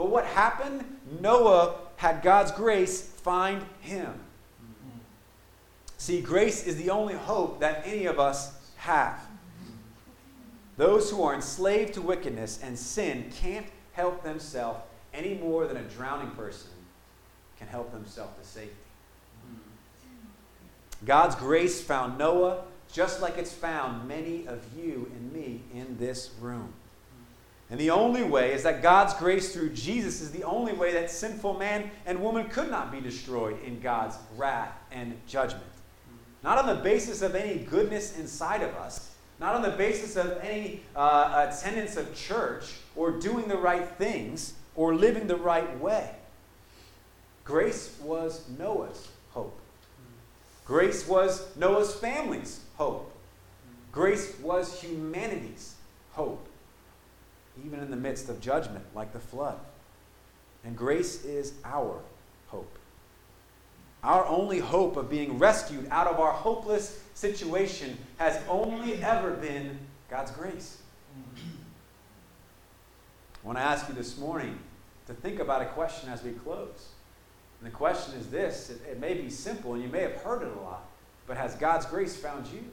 But 0.00 0.08
what 0.08 0.24
happened? 0.24 0.82
Noah 1.20 1.74
had 1.96 2.22
God's 2.22 2.52
grace 2.52 3.02
find 3.02 3.62
him. 3.80 4.14
See, 5.98 6.22
grace 6.22 6.66
is 6.66 6.78
the 6.78 6.88
only 6.88 7.12
hope 7.12 7.60
that 7.60 7.82
any 7.84 8.06
of 8.06 8.18
us 8.18 8.70
have. 8.76 9.20
Those 10.78 11.10
who 11.10 11.22
are 11.22 11.34
enslaved 11.34 11.92
to 11.94 12.00
wickedness 12.00 12.60
and 12.62 12.78
sin 12.78 13.30
can't 13.30 13.66
help 13.92 14.22
themselves 14.22 14.80
any 15.12 15.34
more 15.34 15.66
than 15.66 15.76
a 15.76 15.82
drowning 15.82 16.30
person 16.30 16.70
can 17.58 17.68
help 17.68 17.92
themselves 17.92 18.32
to 18.38 18.48
safety. 18.48 18.74
God's 21.04 21.34
grace 21.34 21.82
found 21.82 22.16
Noah 22.16 22.62
just 22.90 23.20
like 23.20 23.36
it's 23.36 23.52
found 23.52 24.08
many 24.08 24.46
of 24.46 24.64
you 24.74 25.12
and 25.14 25.30
me 25.30 25.60
in 25.74 25.98
this 25.98 26.30
room. 26.40 26.72
And 27.70 27.78
the 27.78 27.90
only 27.90 28.24
way 28.24 28.52
is 28.52 28.64
that 28.64 28.82
God's 28.82 29.14
grace 29.14 29.52
through 29.52 29.70
Jesus 29.70 30.20
is 30.20 30.32
the 30.32 30.42
only 30.42 30.72
way 30.72 30.92
that 30.92 31.10
sinful 31.10 31.54
man 31.54 31.90
and 32.04 32.20
woman 32.20 32.48
could 32.48 32.68
not 32.68 32.90
be 32.90 33.00
destroyed 33.00 33.62
in 33.62 33.80
God's 33.80 34.16
wrath 34.36 34.72
and 34.90 35.16
judgment. 35.28 35.64
Not 36.42 36.58
on 36.58 36.66
the 36.66 36.82
basis 36.82 37.22
of 37.22 37.34
any 37.34 37.60
goodness 37.60 38.18
inside 38.18 38.62
of 38.62 38.74
us, 38.74 39.10
not 39.38 39.54
on 39.54 39.62
the 39.62 39.70
basis 39.70 40.16
of 40.16 40.38
any 40.42 40.82
uh, 40.96 41.48
attendance 41.48 41.96
of 41.96 42.14
church 42.14 42.74
or 42.96 43.12
doing 43.12 43.46
the 43.46 43.56
right 43.56 43.88
things 43.88 44.54
or 44.74 44.94
living 44.94 45.26
the 45.26 45.36
right 45.36 45.78
way. 45.80 46.10
Grace 47.44 47.96
was 48.02 48.48
Noah's 48.58 49.08
hope. 49.30 49.58
Grace 50.66 51.06
was 51.08 51.54
Noah's 51.56 51.94
family's 51.94 52.60
hope. 52.76 53.12
Grace 53.92 54.38
was 54.40 54.80
humanity's 54.80 55.74
hope, 56.12 56.46
even 57.64 57.80
in 57.80 57.90
the 57.90 57.96
midst 57.96 58.28
of 58.28 58.40
judgment 58.40 58.84
like 58.94 59.12
the 59.12 59.20
flood. 59.20 59.58
And 60.64 60.76
grace 60.76 61.24
is 61.24 61.54
our 61.64 62.00
hope. 62.48 62.78
Our 64.02 64.26
only 64.26 64.58
hope 64.58 64.96
of 64.96 65.10
being 65.10 65.38
rescued 65.38 65.86
out 65.90 66.06
of 66.06 66.20
our 66.20 66.32
hopeless 66.32 67.02
situation 67.14 67.98
has 68.18 68.40
only 68.48 69.02
ever 69.02 69.32
been 69.32 69.78
God's 70.08 70.30
grace. 70.30 70.78
I 73.42 73.46
want 73.46 73.58
to 73.58 73.62
ask 73.62 73.88
you 73.88 73.94
this 73.94 74.18
morning 74.18 74.58
to 75.06 75.14
think 75.14 75.40
about 75.40 75.62
a 75.62 75.66
question 75.66 76.08
as 76.10 76.22
we 76.22 76.32
close. 76.32 76.88
And 77.60 77.70
the 77.70 77.74
question 77.74 78.14
is 78.18 78.28
this 78.28 78.70
it, 78.70 78.80
it 78.90 79.00
may 79.00 79.14
be 79.14 79.28
simple, 79.28 79.74
and 79.74 79.82
you 79.82 79.88
may 79.88 80.02
have 80.02 80.16
heard 80.16 80.42
it 80.42 80.48
a 80.56 80.60
lot, 80.60 80.84
but 81.26 81.36
has 81.36 81.54
God's 81.54 81.86
grace 81.86 82.16
found 82.16 82.46
you? 82.46 82.64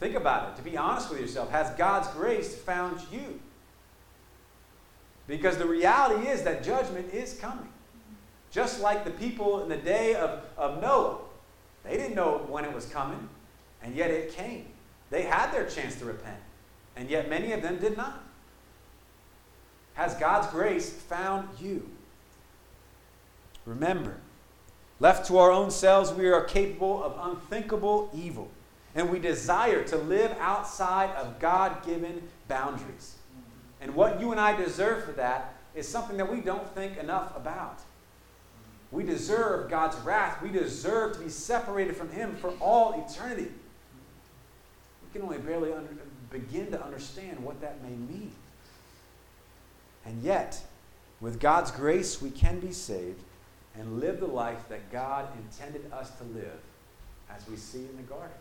Think 0.00 0.14
about 0.14 0.50
it. 0.50 0.56
To 0.56 0.62
be 0.62 0.76
honest 0.76 1.10
with 1.10 1.20
yourself, 1.20 1.50
has 1.50 1.70
God's 1.76 2.08
grace 2.08 2.54
found 2.54 3.00
you? 3.12 3.40
Because 5.26 5.58
the 5.58 5.66
reality 5.66 6.28
is 6.28 6.42
that 6.42 6.62
judgment 6.62 7.12
is 7.12 7.34
coming. 7.34 7.68
Just 8.50 8.80
like 8.80 9.04
the 9.04 9.10
people 9.10 9.62
in 9.62 9.68
the 9.68 9.76
day 9.76 10.14
of, 10.14 10.40
of 10.56 10.80
Noah, 10.80 11.18
they 11.84 11.96
didn't 11.96 12.14
know 12.14 12.44
when 12.48 12.64
it 12.64 12.72
was 12.72 12.86
coming, 12.86 13.28
and 13.82 13.94
yet 13.94 14.10
it 14.10 14.34
came. 14.34 14.66
They 15.10 15.22
had 15.22 15.52
their 15.52 15.66
chance 15.66 15.96
to 15.96 16.04
repent, 16.04 16.40
and 16.96 17.10
yet 17.10 17.28
many 17.28 17.52
of 17.52 17.62
them 17.62 17.78
did 17.78 17.96
not. 17.96 18.22
Has 19.94 20.14
God's 20.14 20.46
grace 20.48 20.90
found 20.90 21.48
you? 21.60 21.88
Remember, 23.66 24.16
left 25.00 25.26
to 25.26 25.38
our 25.38 25.50
own 25.50 25.70
selves, 25.70 26.12
we 26.12 26.28
are 26.28 26.44
capable 26.44 27.02
of 27.02 27.14
unthinkable 27.20 28.10
evil, 28.14 28.48
and 28.98 29.08
we 29.10 29.20
desire 29.20 29.84
to 29.84 29.96
live 29.96 30.36
outside 30.40 31.14
of 31.14 31.38
God 31.38 31.86
given 31.86 32.20
boundaries. 32.48 33.14
And 33.80 33.94
what 33.94 34.20
you 34.20 34.32
and 34.32 34.40
I 34.40 34.56
deserve 34.56 35.04
for 35.04 35.12
that 35.12 35.54
is 35.76 35.86
something 35.86 36.16
that 36.16 36.28
we 36.28 36.40
don't 36.40 36.68
think 36.74 36.98
enough 36.98 37.36
about. 37.36 37.78
We 38.90 39.04
deserve 39.04 39.70
God's 39.70 39.96
wrath. 39.98 40.42
We 40.42 40.48
deserve 40.48 41.12
to 41.12 41.20
be 41.20 41.28
separated 41.28 41.96
from 41.96 42.10
Him 42.10 42.34
for 42.34 42.50
all 42.60 43.06
eternity. 43.06 43.52
We 45.04 45.12
can 45.12 45.22
only 45.22 45.38
barely 45.38 45.72
under, 45.72 45.90
begin 46.30 46.72
to 46.72 46.82
understand 46.82 47.38
what 47.38 47.60
that 47.60 47.80
may 47.84 47.94
mean. 47.94 48.32
And 50.04 50.24
yet, 50.24 50.60
with 51.20 51.38
God's 51.38 51.70
grace, 51.70 52.20
we 52.20 52.30
can 52.30 52.58
be 52.58 52.72
saved 52.72 53.22
and 53.78 54.00
live 54.00 54.18
the 54.18 54.26
life 54.26 54.68
that 54.70 54.90
God 54.90 55.28
intended 55.36 55.88
us 55.92 56.10
to 56.18 56.24
live 56.24 56.58
as 57.30 57.48
we 57.48 57.54
see 57.54 57.78
in 57.78 57.96
the 57.96 58.02
garden. 58.02 58.34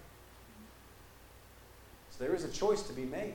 So 2.18 2.24
there 2.24 2.34
is 2.34 2.44
a 2.44 2.50
choice 2.50 2.82
to 2.84 2.94
be 2.94 3.04
made. 3.04 3.34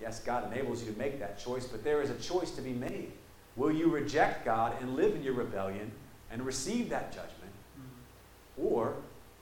Yes, 0.00 0.20
God 0.20 0.52
enables 0.52 0.82
you 0.82 0.92
to 0.92 0.98
make 0.98 1.18
that 1.20 1.38
choice, 1.38 1.66
but 1.66 1.84
there 1.84 2.02
is 2.02 2.10
a 2.10 2.16
choice 2.16 2.50
to 2.52 2.62
be 2.62 2.72
made. 2.72 3.12
Will 3.54 3.72
you 3.72 3.88
reject 3.88 4.44
God 4.44 4.74
and 4.80 4.96
live 4.96 5.14
in 5.14 5.22
your 5.22 5.34
rebellion 5.34 5.90
and 6.30 6.44
receive 6.44 6.90
that 6.90 7.12
judgment? 7.12 7.52
Mm-hmm. 7.78 8.66
Or 8.66 8.94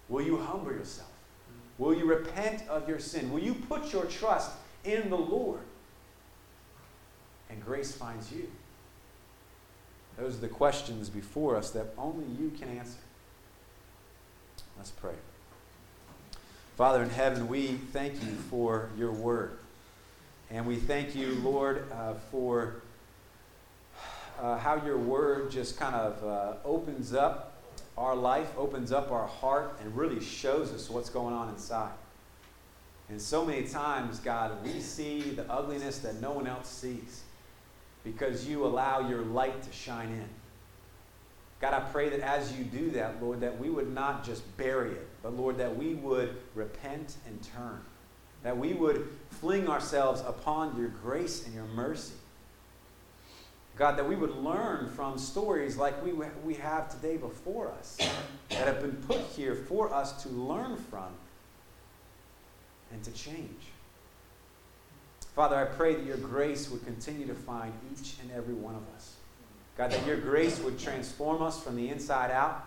will 0.09 0.24
you 0.24 0.37
humble 0.37 0.72
yourself? 0.72 1.09
Mm-hmm. 1.09 1.83
Will 1.83 1.94
you 1.94 2.04
repent 2.04 2.68
of 2.68 2.88
your 2.88 3.00
sin? 3.00 3.33
Will 3.33 3.42
you 3.42 3.54
put 3.54 3.92
your 3.92 4.04
trust 4.04 4.52
in 4.85 5.11
the 5.11 5.16
Lord? 5.16 5.61
And 7.50 7.64
grace 7.64 7.92
finds 7.92 8.30
you. 8.30 8.48
Those 10.16 10.37
are 10.37 10.40
the 10.40 10.48
questions 10.48 11.09
before 11.09 11.57
us 11.57 11.70
that 11.70 11.87
only 11.98 12.26
you 12.38 12.52
can 12.57 12.68
answer. 12.68 12.98
Let's 14.76 14.90
pray. 14.90 15.14
Father 16.76 17.04
in 17.04 17.10
heaven, 17.10 17.46
we 17.46 17.68
thank 17.92 18.14
you 18.14 18.32
for 18.50 18.90
your 18.98 19.12
word. 19.12 19.58
And 20.50 20.66
we 20.66 20.74
thank 20.74 21.14
you, 21.14 21.34
Lord, 21.37 21.87
uh, 21.92 22.14
for 22.32 22.82
uh, 24.40 24.58
how 24.58 24.84
your 24.84 24.98
word 24.98 25.52
just 25.52 25.78
kind 25.78 25.94
of 25.94 26.24
uh, 26.24 26.54
opens 26.64 27.14
up 27.14 27.62
our 27.96 28.16
life, 28.16 28.48
opens 28.58 28.90
up 28.90 29.12
our 29.12 29.28
heart, 29.28 29.78
and 29.80 29.96
really 29.96 30.20
shows 30.20 30.72
us 30.72 30.90
what's 30.90 31.10
going 31.10 31.32
on 31.32 31.48
inside. 31.48 31.92
And 33.08 33.22
so 33.22 33.44
many 33.44 33.68
times, 33.68 34.18
God, 34.18 34.64
we 34.64 34.80
see 34.80 35.20
the 35.20 35.48
ugliness 35.48 36.00
that 36.00 36.20
no 36.20 36.32
one 36.32 36.48
else 36.48 36.68
sees 36.68 37.22
because 38.02 38.48
you 38.48 38.66
allow 38.66 39.08
your 39.08 39.20
light 39.20 39.62
to 39.62 39.70
shine 39.72 40.08
in. 40.08 40.28
God, 41.60 41.72
I 41.72 41.80
pray 41.92 42.08
that 42.08 42.18
as 42.18 42.52
you 42.58 42.64
do 42.64 42.90
that, 42.90 43.22
Lord, 43.22 43.40
that 43.42 43.60
we 43.60 43.70
would 43.70 43.94
not 43.94 44.24
just 44.24 44.56
bury 44.56 44.90
it, 44.90 45.08
but 45.24 45.34
Lord, 45.34 45.56
that 45.56 45.74
we 45.74 45.94
would 45.94 46.37
repent 46.54 47.16
and 47.26 47.42
turn. 47.42 47.80
that 48.44 48.58
we 48.58 48.74
would 48.74 49.08
fling 49.30 49.68
ourselves 49.70 50.20
upon 50.20 50.78
your 50.78 50.88
grace 50.88 51.46
and 51.46 51.54
your 51.54 51.64
mercy. 51.64 52.12
God, 53.76 53.96
that 53.96 54.06
we 54.06 54.16
would 54.16 54.37
learn 54.37 54.90
from 54.90 55.16
stories 55.16 55.78
like 55.78 56.04
we, 56.04 56.12
we 56.12 56.52
have 56.54 56.90
today 56.90 57.16
before 57.16 57.72
us, 57.72 57.96
that 58.50 58.66
have 58.66 58.82
been 58.82 58.96
put 59.08 59.20
here 59.34 59.54
for 59.54 59.92
us 59.92 60.22
to 60.24 60.28
learn 60.28 60.76
from 60.76 61.08
and 62.92 63.02
to 63.02 63.10
change. 63.12 63.62
Father, 65.34 65.56
I 65.56 65.64
pray 65.64 65.94
that 65.94 66.04
your 66.04 66.18
grace 66.18 66.70
would 66.70 66.84
continue 66.84 67.26
to 67.26 67.34
find 67.34 67.72
each 67.92 68.16
and 68.20 68.30
every 68.30 68.54
one 68.54 68.74
of 68.74 68.82
us. 68.94 69.14
God, 69.78 69.90
that 69.90 70.06
your 70.06 70.18
grace 70.18 70.60
would 70.60 70.78
transform 70.78 71.42
us 71.42 71.60
from 71.60 71.76
the 71.76 71.88
inside 71.88 72.30
out. 72.30 72.62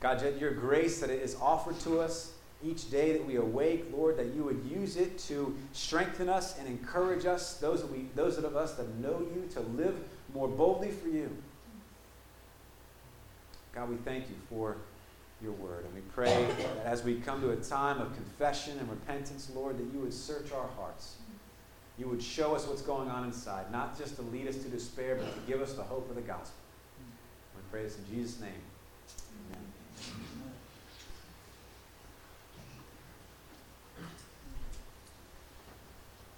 God, 0.00 0.22
your 0.40 0.52
grace 0.52 1.00
that 1.00 1.10
is 1.10 1.36
offered 1.40 1.78
to 1.80 2.00
us 2.00 2.32
each 2.64 2.90
day 2.90 3.12
that 3.12 3.24
we 3.24 3.36
awake, 3.36 3.86
Lord, 3.92 4.16
that 4.16 4.34
you 4.34 4.44
would 4.44 4.64
use 4.70 4.96
it 4.96 5.18
to 5.20 5.56
strengthen 5.72 6.28
us 6.28 6.58
and 6.58 6.66
encourage 6.66 7.26
us, 7.26 7.56
those, 7.56 7.82
that 7.82 7.92
we, 7.92 8.06
those 8.14 8.38
of 8.38 8.56
us 8.56 8.74
that 8.74 8.94
know 8.96 9.20
you, 9.20 9.48
to 9.52 9.60
live 9.60 9.96
more 10.34 10.48
boldly 10.48 10.90
for 10.90 11.08
you. 11.08 11.30
God, 13.74 13.88
we 13.88 13.96
thank 13.96 14.28
you 14.28 14.34
for 14.48 14.76
your 15.42 15.52
word. 15.52 15.84
And 15.84 15.94
we 15.94 16.00
pray 16.12 16.46
that 16.58 16.86
as 16.86 17.04
we 17.04 17.16
come 17.16 17.40
to 17.40 17.50
a 17.50 17.56
time 17.56 18.00
of 18.00 18.14
confession 18.14 18.78
and 18.78 18.88
repentance, 18.90 19.50
Lord, 19.54 19.78
that 19.78 19.92
you 19.92 20.00
would 20.00 20.12
search 20.12 20.52
our 20.52 20.68
hearts. 20.76 21.16
You 21.98 22.08
would 22.08 22.22
show 22.22 22.54
us 22.54 22.66
what's 22.66 22.82
going 22.82 23.08
on 23.10 23.24
inside, 23.24 23.70
not 23.70 23.98
just 23.98 24.16
to 24.16 24.22
lead 24.22 24.48
us 24.48 24.56
to 24.56 24.68
despair, 24.68 25.16
but 25.16 25.32
to 25.32 25.40
give 25.50 25.60
us 25.60 25.74
the 25.74 25.82
hope 25.82 26.08
of 26.08 26.16
the 26.16 26.22
gospel. 26.22 26.56
We 27.54 27.62
pray 27.70 27.82
this 27.84 27.98
in 27.98 28.06
Jesus' 28.14 28.40
name. 28.40 28.50